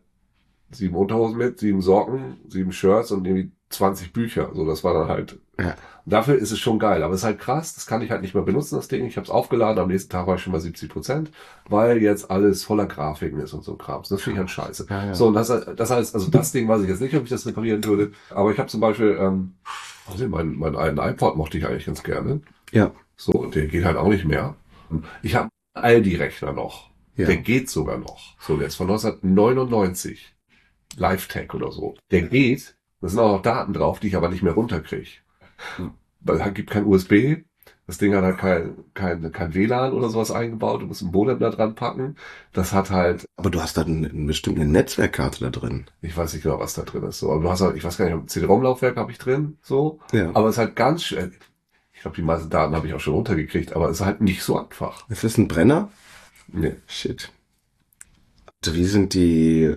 [0.71, 4.51] sieben Unterhosen mit, sieben Socken, sieben Shirts und irgendwie 20 Bücher.
[4.53, 5.39] So, das war dann halt.
[5.59, 5.75] Ja.
[6.05, 7.03] Dafür ist es schon geil.
[7.03, 9.05] Aber es ist halt krass, das kann ich halt nicht mehr benutzen, das Ding.
[9.05, 11.31] Ich habe es aufgeladen, am nächsten Tag war ich schon bei 70 Prozent,
[11.67, 14.09] weil jetzt alles voller Grafiken ist und so Krams.
[14.09, 14.87] Das finde ich halt scheiße.
[14.89, 15.13] Ja, ja.
[15.13, 17.45] So, und das, das heißt, also das Ding weiß ich jetzt nicht, ob ich das
[17.45, 18.11] reparieren würde.
[18.31, 19.53] Aber ich habe zum Beispiel, ähm,
[20.09, 22.41] also meinen mein alten iPod mochte ich eigentlich ganz gerne.
[22.71, 22.91] Ja.
[23.15, 24.55] So, der geht halt auch nicht mehr.
[25.21, 26.89] Ich habe einen Aldi-Rechner noch.
[27.15, 27.27] Ja.
[27.27, 28.35] Der geht sogar noch.
[28.39, 30.33] So, der ist von 1999.
[30.97, 31.95] Live-Tech oder so.
[32.11, 32.75] Der geht.
[33.01, 35.09] Da sind auch noch Daten drauf, die ich aber nicht mehr runterkriege.
[36.21, 37.43] Weil es gibt kein USB.
[37.87, 40.81] Das Ding hat halt kein, kein, kein WLAN oder sowas eingebaut.
[40.81, 42.17] Du musst einen Modem da dran packen.
[42.53, 45.85] Das hat halt, Aber du hast da eine, eine bestimmte Netzwerkkarte da drin.
[46.01, 47.19] ich weiß nicht genau, was da drin ist.
[47.19, 49.57] So, aber du hast halt, ich weiß gar nicht, CD-ROM-Laufwerk habe ich drin.
[49.63, 49.99] So.
[50.11, 50.29] Ja.
[50.35, 51.33] Aber es ist halt ganz schön.
[51.93, 54.43] Ich glaube, die meisten Daten habe ich auch schon runtergekriegt, aber es ist halt nicht
[54.43, 55.09] so einfach.
[55.09, 55.89] Ist das ein Brenner?
[56.47, 56.75] Nee.
[56.85, 57.31] Shit.
[58.63, 59.75] Also wie sind die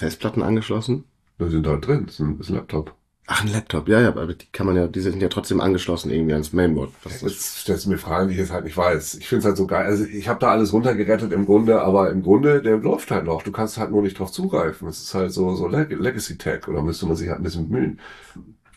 [0.00, 1.04] Festplatten angeschlossen?
[1.38, 2.04] Die sind halt drin.
[2.06, 2.94] Das ist ein, Laptop.
[3.26, 3.86] Ach, ein Laptop.
[3.88, 6.90] Ja, ja, aber die kann man ja, die sind ja trotzdem angeschlossen irgendwie ans Mainboard.
[7.04, 9.14] Das Jetzt stellst du mir Fragen, die ich jetzt halt nicht weiß.
[9.14, 9.84] Ich finde es halt so geil.
[9.86, 13.42] Also ich habe da alles runtergerettet im Grunde, aber im Grunde, der läuft halt noch.
[13.42, 14.88] Du kannst halt nur nicht drauf zugreifen.
[14.88, 17.68] Es ist halt so, so Leg Legacy Tech oder müsste man sich halt ein bisschen
[17.68, 18.00] bemühen.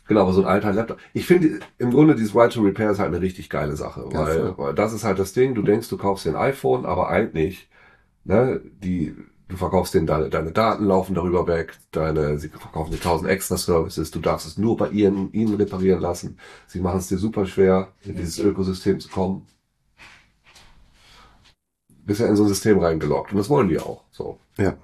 [0.08, 0.98] Genau, aber so ein alter Laptop.
[1.14, 4.20] Ich finde im Grunde dieses Right to Repair ist halt eine richtig geile Sache, Ja,
[4.26, 4.54] weil, voll.
[4.58, 5.56] weil das ist halt das Ding.
[5.56, 7.70] Du denkst, du kaufst dir ein iPhone, aber eigentlich,
[8.26, 9.16] ne, die,
[9.54, 13.56] du verkaufst denen deine, deine Daten laufen darüber weg, deine, sie verkaufen dir tausend extra
[13.56, 16.40] Services, du darfst es nur bei ihnen, ihnen reparieren lassen.
[16.66, 19.46] Sie machen es dir super schwer, in dieses Ökosystem zu kommen.
[22.04, 24.40] Bist ja in so ein System reingeloggt und das wollen die auch, so.
[24.58, 24.76] ja.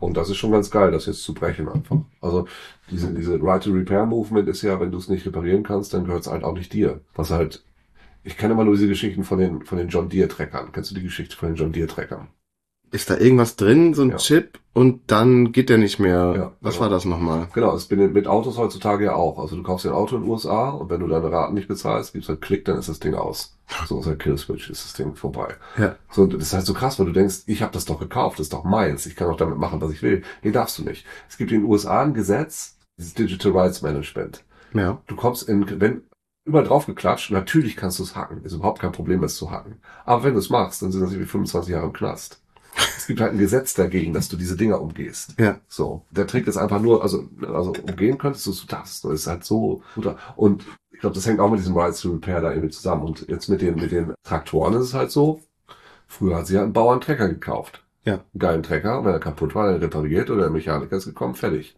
[0.00, 1.98] Und das ist schon ganz geil, das jetzt zu brechen einfach.
[2.20, 2.46] Also
[2.90, 6.04] diese, diese Right to Repair Movement ist ja, wenn du es nicht reparieren kannst, dann
[6.04, 7.00] gehört es halt auch nicht dir.
[7.14, 7.64] Was halt,
[8.22, 10.70] ich kenne immer nur diese Geschichten von den, von den John Deere Treckern.
[10.70, 12.28] Kennst du die Geschichte von den John Deere Treckern?
[12.90, 14.16] Ist da irgendwas drin, so ein Ja.
[14.16, 16.34] Chip, und dann geht der nicht mehr.
[16.36, 16.84] Ja, Was genau.
[16.84, 17.48] war das nochmal?
[17.52, 19.38] Genau, das bin mit Autos heutzutage ja auch.
[19.38, 21.68] Also du kaufst dir ein Auto in den USA und wenn du deine Raten nicht
[21.68, 23.58] bezahlst, gibst halt Klick, dann ist das Ding aus.
[23.86, 25.54] So ist halt Killswitch, ist das Ding vorbei.
[25.76, 25.96] Ja.
[26.10, 28.46] So, das ist halt so krass, weil du denkst, ich habe das doch gekauft, das
[28.46, 30.22] ist doch meins, ich kann doch damit machen, was ich will.
[30.42, 31.04] Nee, darfst du nicht.
[31.28, 34.44] Es gibt in den USA ein Gesetz, dieses Digital Rights Management.
[34.74, 35.02] Ja.
[35.06, 36.02] Du kommst in, wenn
[36.44, 38.42] überall drauf geklatscht, natürlich kannst du es hacken.
[38.44, 39.80] Ist überhaupt kein Problem, es zu hacken.
[40.04, 42.40] Aber wenn du es machst, dann sind das wie 25 Jahre im Knast.
[42.96, 45.34] Es gibt halt ein Gesetz dagegen, dass du diese Dinger umgehst.
[45.38, 45.60] Ja.
[45.68, 46.04] So.
[46.10, 49.04] Der Trick ist einfach nur, also, also umgehen könntest du, du darfst.
[49.04, 50.14] Das ist halt so gut.
[50.36, 53.04] Und ich glaube, das hängt auch mit diesem Rights to Repair da irgendwie zusammen.
[53.04, 55.40] Und jetzt mit den, mit den Traktoren ist es halt so.
[56.06, 57.84] Früher hat sie halt einen Bauer einen Trecker gekauft.
[58.04, 58.14] Ja.
[58.14, 58.98] Einen geilen Trecker.
[58.98, 61.76] Und wenn er kaputt war, dann repariert oder der Mechaniker ist gekommen, fertig.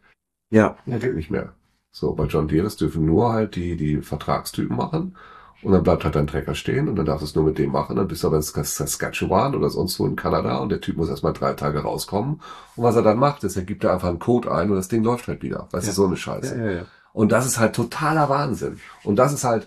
[0.50, 0.76] Ja.
[0.86, 1.54] Ja, geht nicht mehr.
[1.92, 5.16] So, bei John Deere, das dürfen nur halt die, die Vertragstypen machen.
[5.62, 7.70] Und dann bleibt halt dein Trecker stehen und dann darfst du es nur mit dem
[7.70, 7.96] machen.
[7.96, 11.10] Dann bist du aber in Saskatchewan oder sonst wo in Kanada und der Typ muss
[11.10, 12.40] erstmal drei Tage rauskommen.
[12.76, 14.88] Und was er dann macht, ist, er gibt da einfach einen Code ein und das
[14.88, 15.68] Ding läuft halt wieder.
[15.70, 15.92] Weißt Ja.
[15.92, 16.58] du, so eine Scheiße.
[16.58, 16.86] Ja, ja.
[17.12, 18.78] Und das ist halt totaler Wahnsinn.
[19.04, 19.66] Und das ist halt,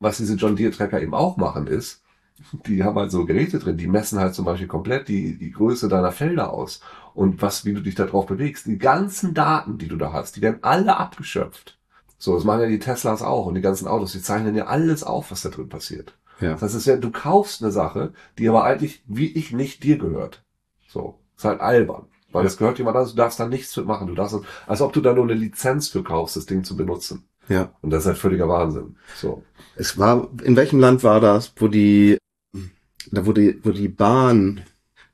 [0.00, 2.02] was diese John Deere Trecker eben auch machen ist,
[2.66, 5.88] die haben halt so Geräte drin, die messen halt zum Beispiel komplett die, die Größe
[5.88, 6.80] deiner Felder aus.
[7.14, 8.66] Und was, wie du dich da drauf bewegst.
[8.66, 11.79] Die ganzen Daten, die du da hast, die werden alle abgeschöpft.
[12.22, 15.02] So, das machen ja die Teslas auch und die ganzen Autos, die zeichnen ja alles
[15.02, 16.18] auf, was da drin passiert.
[16.38, 16.54] Ja.
[16.54, 20.44] Das ist ja, du kaufst eine Sache, die aber eigentlich, wie ich, nicht dir gehört.
[20.86, 21.18] So.
[21.36, 22.04] Ist halt albern.
[22.30, 22.48] Weil Ja.
[22.48, 24.06] es gehört jemand anders, du darfst da nichts mitmachen.
[24.06, 27.24] Du darfst, als ob du da nur eine Lizenz für kaufst, das Ding zu benutzen.
[27.48, 27.72] Ja.
[27.80, 28.96] Und das ist halt völliger Wahnsinn.
[29.16, 29.42] So.
[29.76, 32.18] Es war, in welchem Land war das, wo die,
[33.10, 34.60] da wo die, wo die Bahn,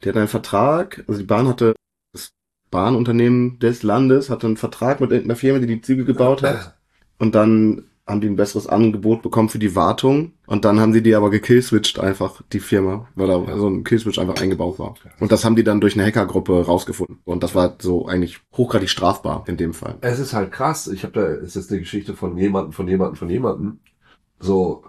[0.02, 1.74] die hat einen Vertrag, also die Bahn hatte,
[2.12, 2.32] das
[2.70, 6.75] Bahnunternehmen des Landes hatte einen Vertrag mit irgendeiner Firma, die die Züge gebaut hat.
[7.18, 10.32] Und dann haben die ein besseres Angebot bekommen für die Wartung.
[10.46, 13.56] Und dann haben sie die aber gekillswitcht einfach, die Firma, weil da Ja.
[13.58, 14.94] so ein Killswitch einfach eingebaut war.
[15.18, 17.18] Und das haben die dann durch eine Hackergruppe rausgefunden.
[17.24, 19.96] Und das war so eigentlich hochgradig strafbar in dem Fall.
[20.02, 20.86] Es ist halt krass.
[20.86, 23.80] Ich habe da, es ist eine Geschichte von jemandem, von jemandem, von jemandem.
[24.38, 24.84] So,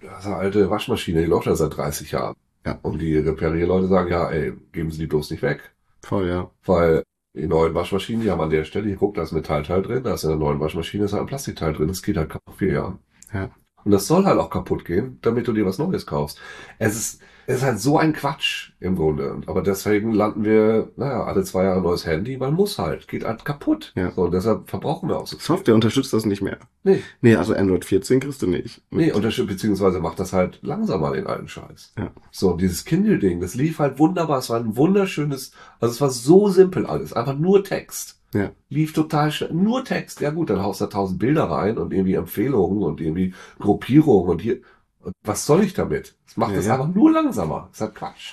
[0.00, 2.34] das ist eine alte Waschmaschine, die läuft ja seit 30 Jahren.
[2.66, 2.78] Ja.
[2.82, 5.60] Und die Reparierleute sagen, ja, ey, geben Sie die bloß nicht weg.
[6.02, 6.50] Voll, ja.
[6.64, 7.04] Weil
[7.38, 10.02] die neuen Waschmaschinen, die haben an der Stelle, hier guckt, da ist ein Metallteil drin,
[10.02, 12.54] da ist in der neuen Waschmaschine ist halt ein Plastikteil drin, das geht halt nach
[12.54, 12.98] vier Jahren.
[13.32, 13.50] Ja.
[13.84, 16.40] Und das soll halt auch kaputt gehen, damit du dir was Neues kaufst.
[16.78, 19.40] Es ist, ist halt so ein Quatsch im Grunde.
[19.46, 23.44] Aber deswegen landen wir, naja, alle zwei Jahre neues Handy, weil muss halt, geht halt
[23.44, 23.92] kaputt.
[23.96, 24.10] Ja.
[24.12, 25.44] So, und deshalb verbrauchen wir auch so viel.
[25.46, 26.58] Software unterstützt das nicht mehr.
[26.84, 28.82] Nee, Nee, also Android 14 kriegst du nicht.
[28.90, 31.94] nee, unterstützt, beziehungsweise macht das halt langsamer den alten Scheiß.
[31.98, 32.10] Ja.
[32.30, 34.40] So, und dieses Kindle-Ding, das lief halt wunderbar.
[34.40, 37.14] Es war ein wunderschönes, also es war so simpel alles.
[37.14, 38.20] Einfach nur Text.
[38.34, 38.50] Ja.
[38.68, 39.54] Lief total schnell.
[39.54, 40.20] Nur Text.
[40.20, 44.28] Ja gut, dann haust du da tausend Bilder rein und irgendwie Empfehlungen und irgendwie Gruppierungen
[44.30, 44.58] und hier.
[45.02, 46.16] Und was soll ich damit?
[46.26, 46.74] Das macht Ja, das ja.
[46.74, 47.68] einfach nur langsamer.
[47.70, 48.32] Das ist halt Quatsch.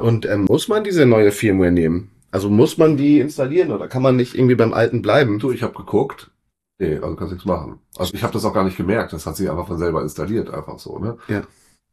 [0.00, 2.10] Und ähm, muss man diese neue Firmware nehmen?
[2.30, 5.38] Also muss man die installieren oder kann man nicht irgendwie beim alten bleiben?
[5.38, 6.30] Du, ich habe geguckt.
[6.78, 7.80] Nee, also kannst nichts machen.
[7.96, 9.12] Also ich habe das auch gar nicht gemerkt.
[9.12, 11.16] Das hat sich einfach von selber installiert, einfach so, ne?
[11.28, 11.42] Ja.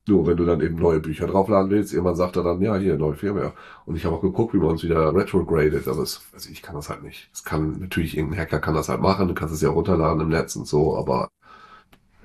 [0.08, 2.96] Nur wenn du dann eben neue Bücher draufladen willst, irgendwann sagt er dann, ja, hier,
[2.96, 3.54] neue Firmware.
[3.88, 6.76] Und ich habe auch geguckt, wie man uns wieder retrogradet, aber es, also ich kann
[6.76, 7.30] das halt nicht.
[7.34, 10.30] Es kann, natürlich, irgendein Hacker kann das halt machen, du kannst es ja runterladen im
[10.30, 11.30] Netz und so, aber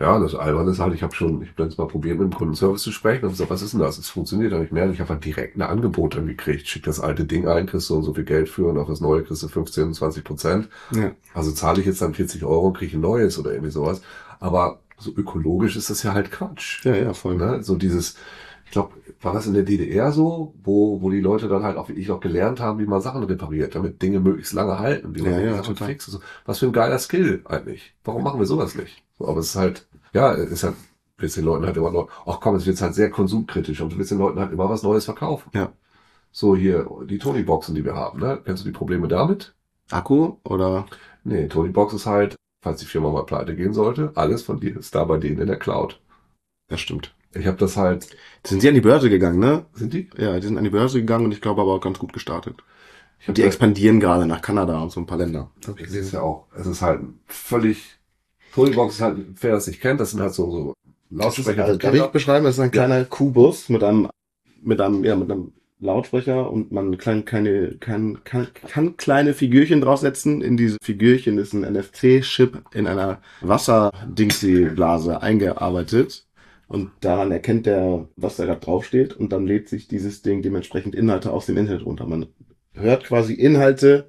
[0.01, 2.35] ja, das Alberne ist halt, ich habe schon, ich habe jetzt mal probiert, mit dem
[2.35, 3.99] Kundenservice zu sprechen und gesagt, was ist denn das?
[3.99, 4.85] Es funktioniert ja nicht mehr.
[4.85, 6.67] Und ich habe halt direkt ein Angebot dann gekriegt.
[6.67, 8.89] Schick das alte Ding ein, kriegst du so und so viel Geld für und auf
[8.89, 10.69] das neue kriegst du 15, 20 Prozent.
[10.95, 11.13] Ja.
[11.35, 14.01] Also zahle ich jetzt dann 40 Euro und kriege ein neues oder irgendwie sowas.
[14.41, 16.85] Aber so ökologisch ist das ja halt Quatsch.
[16.85, 17.37] Ja, ja, voll.
[17.37, 17.63] Ne?
[17.63, 18.17] So dieses,
[18.65, 21.89] ich glaube, war das in der DDR so, wo, wo die Leute dann halt auch
[21.89, 25.33] wirklich auch gelernt haben, wie man Sachen repariert, damit Dinge möglichst lange halten, wie man
[25.33, 26.09] Ja, ja, Sachen fixt.
[26.09, 26.21] und So.
[26.47, 27.93] Was für ein geiler Skill eigentlich.
[28.05, 29.03] Warum machen wir sowas nicht?
[29.19, 30.75] So, aber es ist halt, ja, es ist halt,
[31.19, 33.99] willst den Leuten halt immer noch, ach komm, es wird halt sehr konsumkritisch und du
[33.99, 35.51] willst den Leuten halt immer was Neues verkaufen.
[35.55, 35.73] Ja.
[36.33, 38.41] So hier, die Tony-Boxen, die wir haben, ne?
[38.45, 39.55] Kennst du die Probleme damit?
[39.91, 40.87] Akku oder?
[41.25, 44.95] Nee, Tony-Box ist halt, falls die Firma mal pleite gehen sollte, alles von dir ist
[44.95, 46.01] da bei denen in der Cloud.
[46.69, 47.15] Das stimmt.
[47.33, 48.09] Ich habe das halt,
[48.45, 49.67] Sind sie an die Börse gegangen, ne?
[49.75, 50.11] sind die?
[50.17, 52.57] Ja, die sind an die Börse gegangen und ich glaube aber auch ganz gut gestartet.
[53.21, 55.51] Ich Die expandieren gerade nach Kanada und so ein paar Länder.
[55.77, 58.00] Es ist ja auch, es ist halt völlig,
[58.55, 60.75] Tonybox ist halt, wer das nicht kennt, das sind halt so, so
[61.11, 61.65] Lautsprecher.
[61.65, 62.45] Also, für darf ich beschreiben?
[62.45, 64.09] Das ist ein kleiner Kubus mit einem,
[64.63, 69.81] mit einem, ja, mit einem Lautsprecher und man kann kleine, kann, kann, kann kleine Figürchen
[69.81, 70.43] draufsetzen.
[70.43, 76.27] In diese Figürchen ist ein NFC-Chip in einer Wasser-Dingsy-Blase eingearbeitet.
[76.69, 79.15] Und daran erkennt der, was da gerade draufsteht.
[79.15, 82.07] Und dann lädt sich dieses Ding dementsprechend Inhalte aus dem Internet runter.
[82.07, 82.27] Man
[82.75, 84.09] hört quasi Inhalte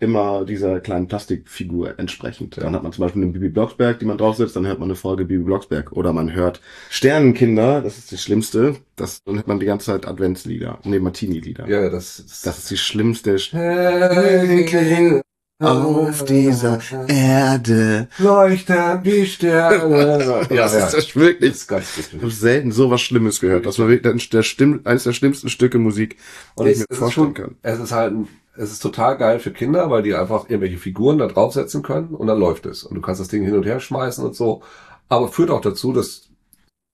[0.00, 2.56] immer dieser kleinen Plastikfigur entsprechend.
[2.56, 4.96] Dann hat man zum Beispiel eine Bibi Blocksberg, die man draufsetzt, dann hört man eine
[4.96, 5.92] Folge Bibi Blocksberg.
[5.92, 8.76] Oder man hört Sternenkinder, das ist das Schlimmste.
[8.96, 11.68] Das, dann hört man die ganze Zeit Adventslieder, nee, Martini-Lieder.
[11.68, 15.22] Ja, ja, das, das, Das ist die schlimmste Sternchen
[15.60, 18.08] auf dieser Erde.
[18.18, 20.46] leuchten die Sterne.
[20.50, 21.50] ja, das ist das wirklich.
[21.50, 23.66] Das ist ganz Ich habe selten sowas Schlimmes gehört.
[23.66, 26.16] Das war wirklich der Stimm, eines der schlimmsten Stücke Musik,
[26.60, 27.56] die ich mir ist vorstellen schon, kann.
[27.62, 31.18] es ist halt, ein, es ist total geil für Kinder, weil die einfach irgendwelche Figuren
[31.18, 32.82] da draufsetzen können und dann läuft es.
[32.84, 34.62] Und du kannst das Ding hin und her schmeißen und so.
[35.08, 36.28] Aber führt auch dazu, dass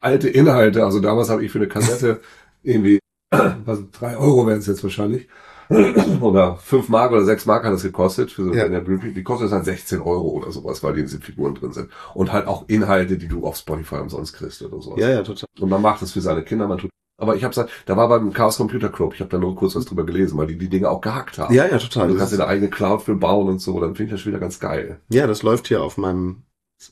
[0.00, 2.20] alte Inhalte, also damals habe ich für eine Kassette
[2.62, 2.98] irgendwie,
[3.64, 5.28] was, drei Euro wären es jetzt wahrscheinlich,
[6.20, 8.64] oder fünf Mark oder sechs Mark hat das gekostet, für so Ja.
[8.66, 9.16] eine Bluetooth.
[9.16, 11.88] Die kostet halt 16 Euro oder sowas, weil die in diesen Figuren drin sind.
[12.12, 15.00] Und halt auch Inhalte, die du auf Spotify umsonst kriegst oder sowas.
[15.00, 15.46] Ja, ja, total.
[15.58, 16.90] Und man macht es für seine Kinder, man tut.
[17.16, 19.76] Aber ich habe gesagt, da war beim Chaos Computer Club, ich habe da nur kurz
[19.76, 21.54] was drüber gelesen, weil die die Dinge auch gehackt haben.
[21.54, 22.04] Ja, ja, total.
[22.04, 24.20] Und du kannst dir eine eigene Cloud für bauen und so, dann finde ich das
[24.20, 25.00] schon wieder ganz geil.
[25.10, 26.42] ja, das läuft hier auf meinem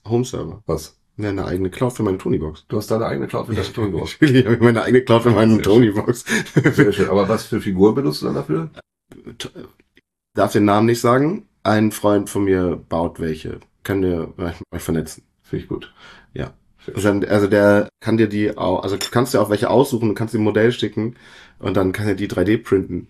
[0.08, 0.62] Home-Server.
[0.66, 0.96] Was?
[1.16, 2.66] Ja, eine eigene Cloud für meine Tony-Box.
[2.68, 4.18] Du hast deine eigene Cloud für deine gemacht.
[4.20, 6.24] Natürlich habe ich meine eigene Cloud für meine Tony-Box.
[6.72, 7.10] Sehr schön.
[7.10, 8.70] Aber was für Figuren benutzt du dann dafür?
[10.34, 11.48] Darf den Namen nicht sagen.
[11.64, 13.60] Ein Freund von mir baut welche.
[13.84, 15.24] Können wir euch vernetzen.
[15.42, 15.92] Finde ich gut.
[16.94, 20.34] Also, der kann dir die auch, also du kannst dir auch welche aussuchen, du kannst
[20.34, 21.16] dir ein Modell schicken
[21.58, 23.08] und dann kann er die 3D printen.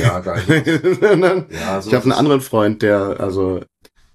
[0.00, 0.42] Ja, geil.
[1.00, 3.62] Dann, Ja, so ich habe einen anderen Freund, der, also,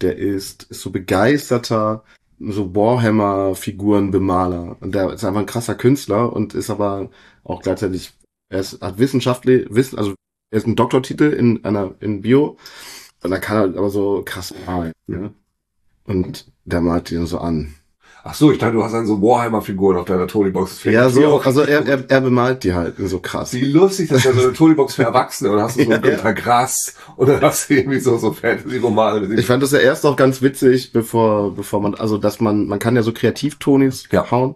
[0.02, 2.04] der ist, ist so begeisterter,
[2.40, 4.78] so Warhammer-Figurenbemaler.
[4.80, 7.10] Und der ist einfach ein krasser Künstler und ist aber
[7.44, 8.14] auch gleichzeitig,
[8.50, 10.14] er ist, hat wissenschaftlich, wissen, also,
[10.52, 12.58] er ist ein Doktortitel in einer, in Bio.
[13.24, 15.32] Und dann kann er aber so krass malen, ja.
[16.04, 17.74] Und der malt die dann so an.
[18.28, 20.84] Ach so, ich dachte, du hast dann so Warhammer-Figuren auf deiner Tony-Box.
[20.86, 23.54] Ja, so, also er, er, er bemalt die halt so krass.
[23.54, 25.98] Wie lustig, das ist ja so eine Tony-Box für Erwachsene und hast du so Ja,
[25.98, 29.32] ein Günter Grass und dann hast du irgendwie so, so Fantasy-Romane.
[29.36, 32.80] Ich fand das ja erst auch ganz witzig, bevor, bevor man, also dass man, man
[32.80, 34.32] kann ja so Kreativtonis Ja.
[34.32, 34.56] hauen,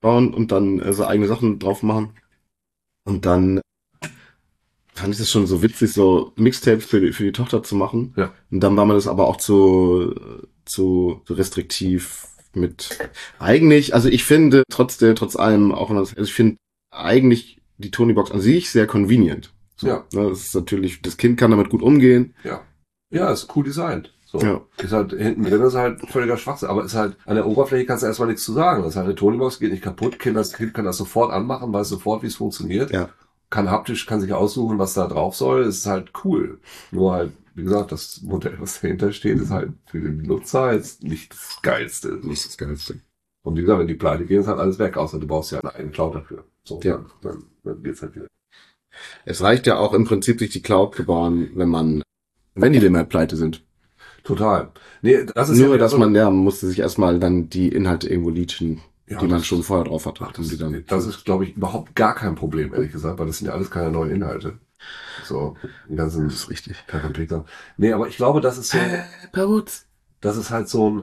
[0.00, 2.14] bauen und dann äh, so eigene Sachen drauf machen.
[3.04, 3.60] Und dann
[4.94, 8.14] fand ich das schon so witzig, so Mixtapes für die, für die Tochter zu machen.
[8.16, 8.32] Ja.
[8.50, 10.14] Und dann war man das aber auch zu,
[10.64, 12.98] zu restriktiv mit,
[13.38, 16.56] eigentlich, also ich finde trotzdem, trotz allem, auch wenn das, also ich finde
[16.90, 19.52] eigentlich die Tonybox an sich sehr convenient.
[19.76, 20.04] So, Ja.
[20.12, 22.34] Ne, das ist natürlich, das Kind kann damit gut umgehen.
[22.44, 22.62] Ja.
[23.10, 24.12] Ja, ist cool designt.
[24.26, 24.38] So.
[24.38, 24.60] Ja.
[24.78, 28.02] Ist halt, hinten drin ist halt völliger Schwachsinn, aber ist halt, an der Oberfläche kannst
[28.02, 28.82] du erstmal nichts zu sagen.
[28.82, 31.72] Das ist halt eine Tonybox, geht nicht kaputt, kind, das Kind kann das sofort anmachen,
[31.72, 32.90] weiß sofort, wie es funktioniert.
[32.90, 33.10] Ja.
[33.50, 36.58] Kann haptisch, kann sich aussuchen, was da drauf soll, es ist halt cool.
[36.90, 41.02] Nur halt, wie gesagt, das Modell, was dahinter steht, ist halt für den Nutzer jetzt
[41.02, 42.18] nicht das Geilste.
[42.22, 43.00] Nicht das Geilste.
[43.42, 45.60] Und wie gesagt, wenn die pleite gehen, ist halt alles weg, außer du brauchst ja
[45.60, 46.44] einen Cloud dafür.
[46.64, 47.04] So, Ja.
[47.22, 48.26] dann, dann, geht's halt wieder.
[49.24, 52.02] Es reicht ja auch im Prinzip, sich die Cloud zu bauen, wenn man,
[52.54, 53.64] wenn die Limit pleite sind.
[54.22, 54.70] Total.
[55.02, 57.68] Nee, das ist Nur, ja dass so- man, ja, man musste sich erstmal dann die
[57.68, 60.24] Inhalte irgendwo leechen, Ja, die man schon vorher drauf hatte.
[60.26, 63.48] Ach, das, das ist, glaube ich, überhaupt gar kein Problem, ehrlich gesagt, weil das sind
[63.48, 64.58] ja alles keine neuen Inhalte.
[65.24, 65.56] So,
[65.88, 66.84] die ganzen das ist richtig.
[66.86, 67.44] Perpendicular.
[67.76, 68.78] Nee, aber ich glaube, das ist so,
[69.32, 69.86] Perutz.
[70.20, 71.02] das ist halt so ein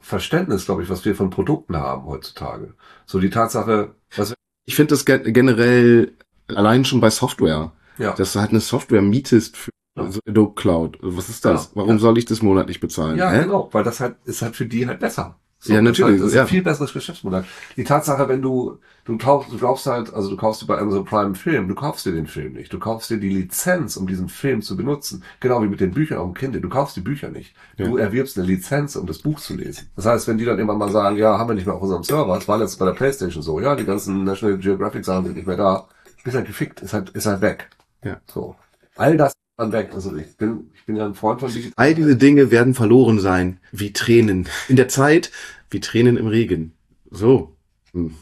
[0.00, 2.74] Verständnis, glaube ich, was wir von Produkten haben heutzutage.
[3.06, 4.34] So die Tatsache, was
[4.66, 6.12] Ich finde das gen- generell
[6.48, 10.10] allein schon bei Software, ja, dass du halt eine Software mietest für Ja.
[10.10, 10.98] so Adobe Cloud.
[11.00, 11.66] Was ist das?
[11.66, 11.98] Ja, Warum ja.
[11.98, 13.16] soll ich das monatlich bezahlen?
[13.16, 13.44] ja, Hä?
[13.44, 15.38] genau, weil das halt ist halt für die halt besser.
[15.66, 16.42] Ja, das ist natürlich, das ist ja.
[16.42, 17.44] ein viel besseres Geschäftsmodell.
[17.76, 21.04] Die Tatsache, wenn du, du kaufst, du kaufst halt, also du kaufst dir bei Amazon
[21.04, 22.72] Prime einen Film, du kaufst dir den Film nicht.
[22.72, 25.24] Du kaufst dir die Lizenz, um diesen Film zu benutzen.
[25.40, 26.60] Genau wie mit den Büchern auf dem Kindle.
[26.60, 27.54] Du kaufst die Bücher nicht.
[27.76, 29.90] Du erwirbst eine Lizenz, um das Buch zu lesen.
[29.96, 32.04] Das heißt, wenn die dann immer mal sagen, ja, haben wir nicht mehr auf unserem
[32.04, 35.36] Server, das war letztens bei der Playstation so, ja, die ganzen National Geographic Sachen sind
[35.36, 35.88] nicht mehr da,
[36.24, 37.68] ist halt gefickt, ist halt, ist halt weg.
[38.02, 38.20] Ja.
[38.26, 38.56] So.
[38.96, 39.90] All das dann weg.
[39.94, 41.72] Also ich bin, ich bin ja ein Freund von digital.
[41.76, 44.48] All diese Dinge werden verloren sein, wie Tränen.
[44.68, 45.30] In der Zeit,
[45.70, 46.72] wie Tränen im Regen.
[47.10, 47.56] So.
[47.92, 48.14] Hm.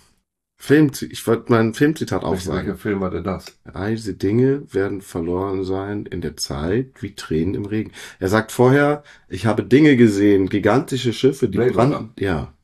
[0.56, 2.76] Film, ich wollte mal ein Filmzitat Welcher aufsagen.
[2.76, 3.46] Film war denn das?
[3.64, 7.90] All diese Dinge werden verloren sein in der Zeit, wie Tränen im Regen.
[8.20, 12.10] Er sagt vorher, ich habe Dinge gesehen, gigantische Schiffe, die brannten.
[12.16, 12.54] Ja.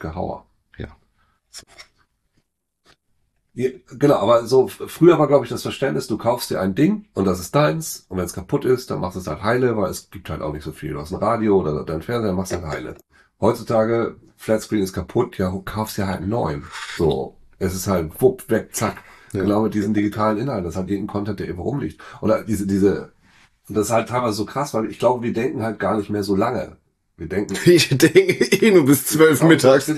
[0.00, 0.46] Gehauer.
[0.76, 0.88] Ja.
[0.88, 1.62] Ja,
[3.98, 7.24] genau, aber so früher war, glaube ich, das Verständnis, du kaufst dir ein Ding und
[7.24, 9.90] das ist deins und wenn es kaputt ist, dann machst du es halt heile, weil
[9.90, 10.92] es gibt halt auch nicht so viel.
[10.92, 12.94] Du hast ein Radio oder dein Fernseher, machst halt heile.
[13.40, 16.64] Heutzutage, Flatscreen ist kaputt, ja, kaufst dir halt einen neuen.
[16.96, 18.96] So, es ist halt wupp, weg, zack.
[19.32, 19.42] Ja.
[19.42, 22.00] Genau mit diesen digitalen Inhalten, das hat jeden Content, der irgendwo rumliegt.
[22.20, 23.12] Oder diese, diese,
[23.68, 26.10] und das ist halt teilweise so krass, weil ich glaube, wir denken halt gar nicht
[26.10, 26.76] mehr so lange.
[27.16, 29.92] Wir denken, Ich denke eh nur bis zwölf mittags.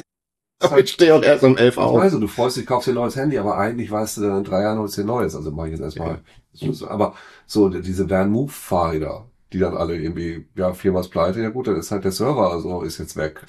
[0.71, 2.01] Aber ich stehe auch erst um elf auf.
[2.01, 4.45] Also, du freust dich, kaufst dir ein neues Handy, aber eigentlich weißt du dann in
[4.45, 5.35] drei Jahren holst du dir ein neues.
[5.35, 6.21] Also mach ich jetzt erstmal.
[6.89, 7.15] Aber
[7.47, 11.77] so, diese Van Move Fahrräder, die dann alle irgendwie, ja, viermal pleite, ja gut, dann
[11.77, 13.41] ist halt der Server, also ist jetzt weg.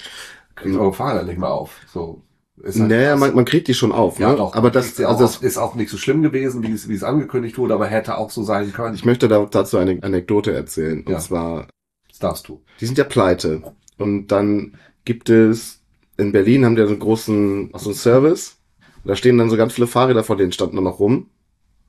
[0.54, 1.80] Kriegt eure Fahrräder nicht mehr auf.
[1.92, 2.22] So.
[2.62, 4.18] Ist halt Naja, man, man kriegt die schon auf.
[4.20, 4.36] ja, ne?
[4.36, 4.54] doch.
[4.54, 6.88] Aber das, ist, ja also auch, das, ist auch nicht so schlimm gewesen, wie es,
[6.88, 8.94] wie es angekündigt wurde, aber hätte auch so sein können.
[8.94, 11.02] ich möchte da, dazu eine Anekdote erzählen.
[11.04, 11.18] Und Ja.
[11.18, 11.66] zwar,
[12.08, 12.62] Das darfst du.
[12.80, 13.62] die sind ja pleite.
[13.98, 15.80] Und dann gibt es,
[16.16, 18.56] in Berlin haben die einen großen, so einen Service.
[19.04, 21.30] Da stehen dann so ganz viele Fahrräder vor denen standen noch rum.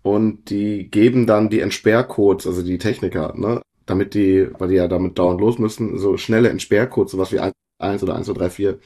[0.01, 3.61] Und die geben dann die Entsperrcodes, also die Techniker, ne?
[3.85, 8.03] Damit die, weil die ja damit dauernd los müssen, so schnelle Entsperrcodes, sowas wie 1
[8.03, 8.79] oder 1, 2, 3, 4,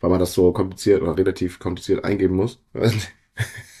[0.00, 2.60] weil man das so kompliziert oder relativ kompliziert eingeben muss.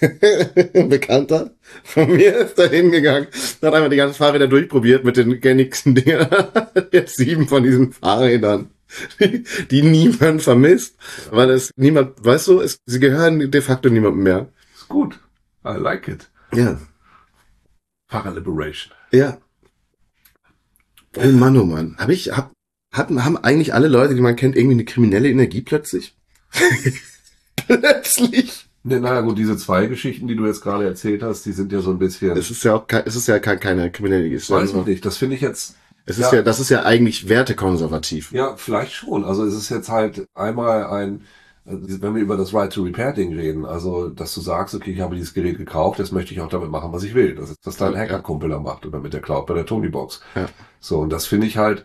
[0.72, 3.28] Bekannter von mir ist da hingegangen,
[3.62, 6.28] hat einmal die ganzen Fahrräder durchprobiert mit den gängigsten Dingern.
[6.92, 8.70] Jetzt sieben von diesen Fahrrädern,
[9.70, 10.96] die, niemand vermisst,
[11.30, 14.48] weil es niemand, weißt du, es, sie gehören de facto niemandem mehr.
[14.74, 15.18] Ist gut.
[15.64, 16.30] I like it.
[16.54, 16.78] Ja,
[18.08, 18.92] Fahrer Liberation.
[19.12, 19.38] ja.
[21.16, 21.96] Oh Mann, oh Mann.
[21.98, 22.52] Hab ich, hab,
[22.92, 26.14] hatten, haben eigentlich alle Leute, die man kennt, irgendwie eine kriminelle Energie plötzlich?
[27.66, 28.68] plötzlich.
[28.84, 31.80] Ne, naja, gut, diese zwei Geschichten, die du jetzt gerade erzählt hast, die sind ja
[31.80, 32.36] so ein bisschen.
[32.36, 35.04] Es ist ja auch kein, es ist ja kein, keine kriminelle weiß ich nicht.
[35.04, 35.74] Das finde ich jetzt
[36.06, 36.38] Es ist Ja.
[36.38, 38.32] ja, das ist ja eigentlich wertekonservativ.
[38.32, 39.24] Ja, vielleicht schon.
[39.24, 41.22] Also es ist jetzt halt einmal ein,
[41.64, 44.92] also wenn wir über das Right to Repair Ding reden, also dass du sagst, okay,
[44.92, 47.34] ich habe dieses Gerät gekauft, jetzt möchte ich auch damit machen, was ich will.
[47.34, 47.96] Das ist, was dein.
[47.96, 50.20] Hackerkumpel da macht oder mit der Cloud bei der Tonybox.
[50.36, 50.48] Ja.
[50.80, 51.84] So, und das finde ich halt,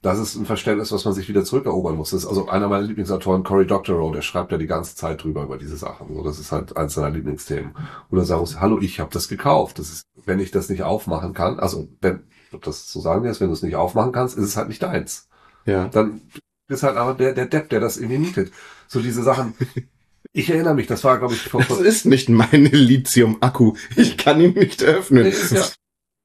[0.00, 2.10] das ist ein Verständnis, was man sich wieder zurückerobern muss.
[2.10, 5.44] Das ist also einer meiner Lieblingsautoren, Cory Doctorow, der schreibt ja die ganze Zeit drüber
[5.44, 6.08] über diese Sachen.
[6.14, 7.72] So, das ist halt eins seiner Lieblingsthemen.
[8.10, 9.78] Dann sagen wir, hallo, ich habe das gekauft.
[9.78, 13.40] Das ist, wenn ich das nicht aufmachen kann, also wenn, ob das so sagen es,
[13.40, 15.28] wenn du es nicht aufmachen kannst, ist es halt nicht deins
[15.64, 15.88] Ja.
[15.88, 16.20] dann
[16.68, 18.52] ist halt aber der, der Depp, der das irgendwie mietet.
[18.88, 19.54] So diese Sachen.
[20.34, 23.74] Ich erinnere mich, das war, glaube ich, vor, Das ist nicht meine Lithium-Akku.
[23.96, 25.24] Ich kann ihn nicht öffnen.
[25.24, 25.62] Nee, ist ja,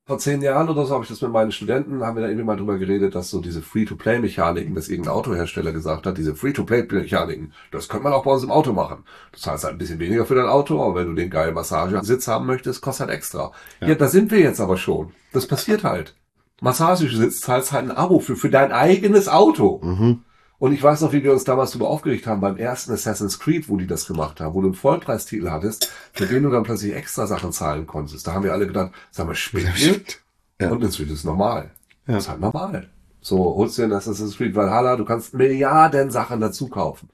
[0.07, 2.45] vor zehn Jahren oder so habe ich das mit meinen Studenten, haben wir da irgendwie
[2.45, 7.89] mal drüber geredet, dass so diese Free-to-Play-Mechaniken, dass irgendein Autohersteller gesagt hat, diese Free-to-Play-Mechaniken, das
[7.89, 9.03] könnte man auch bei uns im Auto machen.
[9.33, 12.29] Das heißt halt ein bisschen weniger für dein Auto, aber wenn du den geilen Massagesitz
[12.29, 13.51] haben möchtest, kostet halt extra.
[13.81, 13.89] Ja.
[13.89, 13.95] Ja.
[13.95, 15.11] da sind wir jetzt aber schon.
[15.33, 16.15] Das passiert halt.
[16.61, 19.81] Massagesitz zahlst halt ein Abo für, für dein eigenes Auto.
[19.83, 20.23] Mhm.
[20.59, 23.69] Und ich weiß noch, wie wir uns damals darüber aufgeregt haben beim ersten Assassin's Creed,
[23.69, 26.95] wo die das gemacht haben, wo du einen Vollpreistitel hattest, für den du dann plötzlich
[26.95, 28.25] extra Sachen zahlen konntest.
[28.25, 30.21] Da haben wir alle gedacht, sag mal, spinnt?
[30.59, 30.71] Ja.
[30.71, 31.71] Und inzwischen ist es normal.
[32.07, 32.15] Ja.
[32.15, 32.89] Das ist halt normal.
[33.21, 37.09] So, holst dir ein Assassin's Creed Valhalla, du kannst Milliarden Sachen dazu kaufen.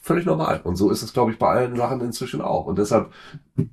[0.00, 0.62] Völlig normal.
[0.64, 2.64] Und so ist es, glaube ich, bei allen Sachen inzwischen auch.
[2.64, 3.12] Und deshalb,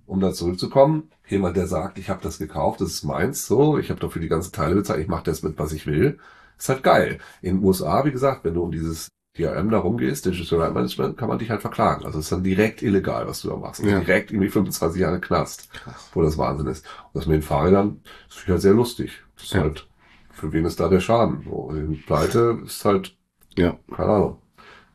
[0.06, 3.90] um da zurückzukommen, jemand, der sagt, ich habe das gekauft, das ist meins, so, ich
[3.90, 6.20] habe dafür die ganzen Teile bezahlt, ich mache das mit, was ich will,
[6.58, 7.20] ist halt geil.
[7.42, 11.18] In den USA, wie gesagt, wenn du um dieses DRM da rumgehst, Digital Right Management,
[11.18, 12.06] kann man dich halt verklagen.
[12.06, 13.84] Also es ist dann direkt illegal, was du da machst.
[13.84, 14.00] Ja.
[14.00, 15.70] Direkt irgendwie 25 Jahre Knast,
[16.14, 16.86] wo das Wahnsinn ist.
[17.14, 19.22] Und das mit den Fahrrädern ist halt sehr lustig.
[19.36, 19.62] Das ist Ja.
[19.62, 19.88] halt,
[20.32, 21.44] für wen ist da der Schaden?
[21.48, 23.16] So, die Pleite ist halt,
[23.56, 23.78] Ja.
[23.96, 24.38] keine Ahnung.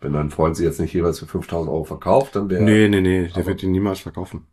[0.01, 3.01] Wenn dein Freund sie jetzt nicht jeweils für 5000 Euro verkauft, dann wäre Nee, nee,
[3.01, 4.47] nee, der wird ihn niemals verkaufen.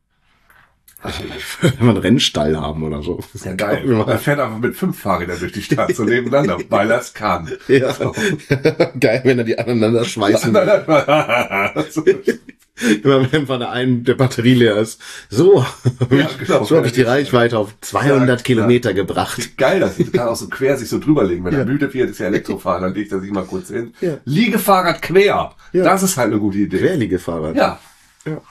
[1.62, 3.20] Wenn wir einen Rennstall haben oder so.
[3.46, 3.84] ja geil.
[3.86, 7.00] Wir Er machen- fährt einfach mit fünf Fahrrädern durch die Stadt so nebeneinander, weil er
[7.00, 7.50] es kann.
[7.68, 7.94] Ja.
[9.00, 10.54] Geil, wenn er die aneinander schweißen.
[11.90, 12.04] So.
[13.04, 15.02] Immer wenn von der einen der Batterie leer ist.
[15.30, 15.66] So,
[16.10, 16.64] Ja, genau.
[16.64, 19.58] so habe ich die Reichweite auf 200 Ja, Kilometer gebracht.
[19.58, 20.14] Geil, das ist.
[20.14, 21.44] kann auch so quer sich so drüberlegen.
[21.44, 21.60] Wenn Ja.
[21.60, 23.94] er müde wird, ist ja Elektrofahren, dann legt er sich mal kurz hin.
[24.00, 24.18] Ja.
[24.24, 25.56] Liegefahrrad quer.
[25.74, 25.84] Ja.
[25.84, 26.78] Das ist halt eine gute Idee.
[26.80, 27.56] Querliegefahrrad.
[27.58, 27.80] Ja.
[28.26, 28.42] Ja.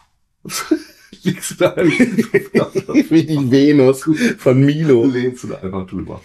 [1.23, 5.05] Liegst du da Wie die Venus von Milo.
[5.07, 6.21] lehnst du da einfach drüber.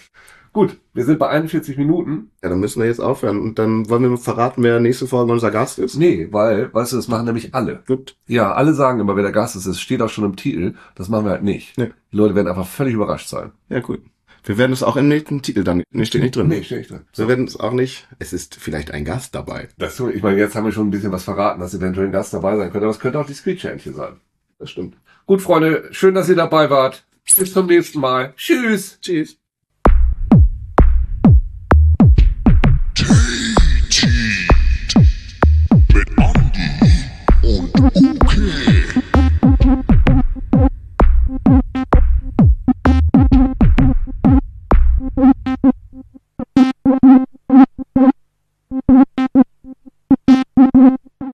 [0.51, 2.29] Gut, wir sind bei 41 Minuten.
[2.43, 3.39] Ja, dann müssen wir jetzt aufhören.
[3.39, 5.97] Und dann wollen wir verraten, wer nächste Folge unser Gast ist.
[5.97, 7.81] Nee, weil, weißt du, das machen nämlich alle.
[7.87, 8.15] Gut.
[8.27, 9.65] Ja, alle sagen immer, wer der Gast ist.
[9.65, 10.75] Es steht auch schon im Titel.
[10.93, 11.75] Das machen wir halt nicht.
[11.77, 11.91] Nee.
[12.11, 13.51] Die Leute werden einfach völlig überrascht sein.
[13.69, 14.01] Ja, gut.
[14.43, 15.83] Wir werden es auch im nächsten Titel dann.
[15.89, 16.49] Nee, steht nicht drin.
[16.49, 17.01] Nee, steht nicht drin.
[17.15, 18.07] Wir werden es auch nicht.
[18.19, 19.69] Es ist vielleicht ein Gast dabei.
[19.77, 22.33] Das, ich meine, jetzt haben wir schon ein bisschen was verraten, dass eventuell ein Gast
[22.33, 24.17] dabei sein könnte, aber es könnte auch die Screech-Händchen sein.
[24.63, 24.95] Das stimmt.
[25.25, 27.05] Gut, Freunde, schön, dass ihr dabei wart.
[27.37, 28.33] Bis zum nächsten Mal.
[28.37, 28.97] Tschüss.
[29.01, 29.42] Tschüss.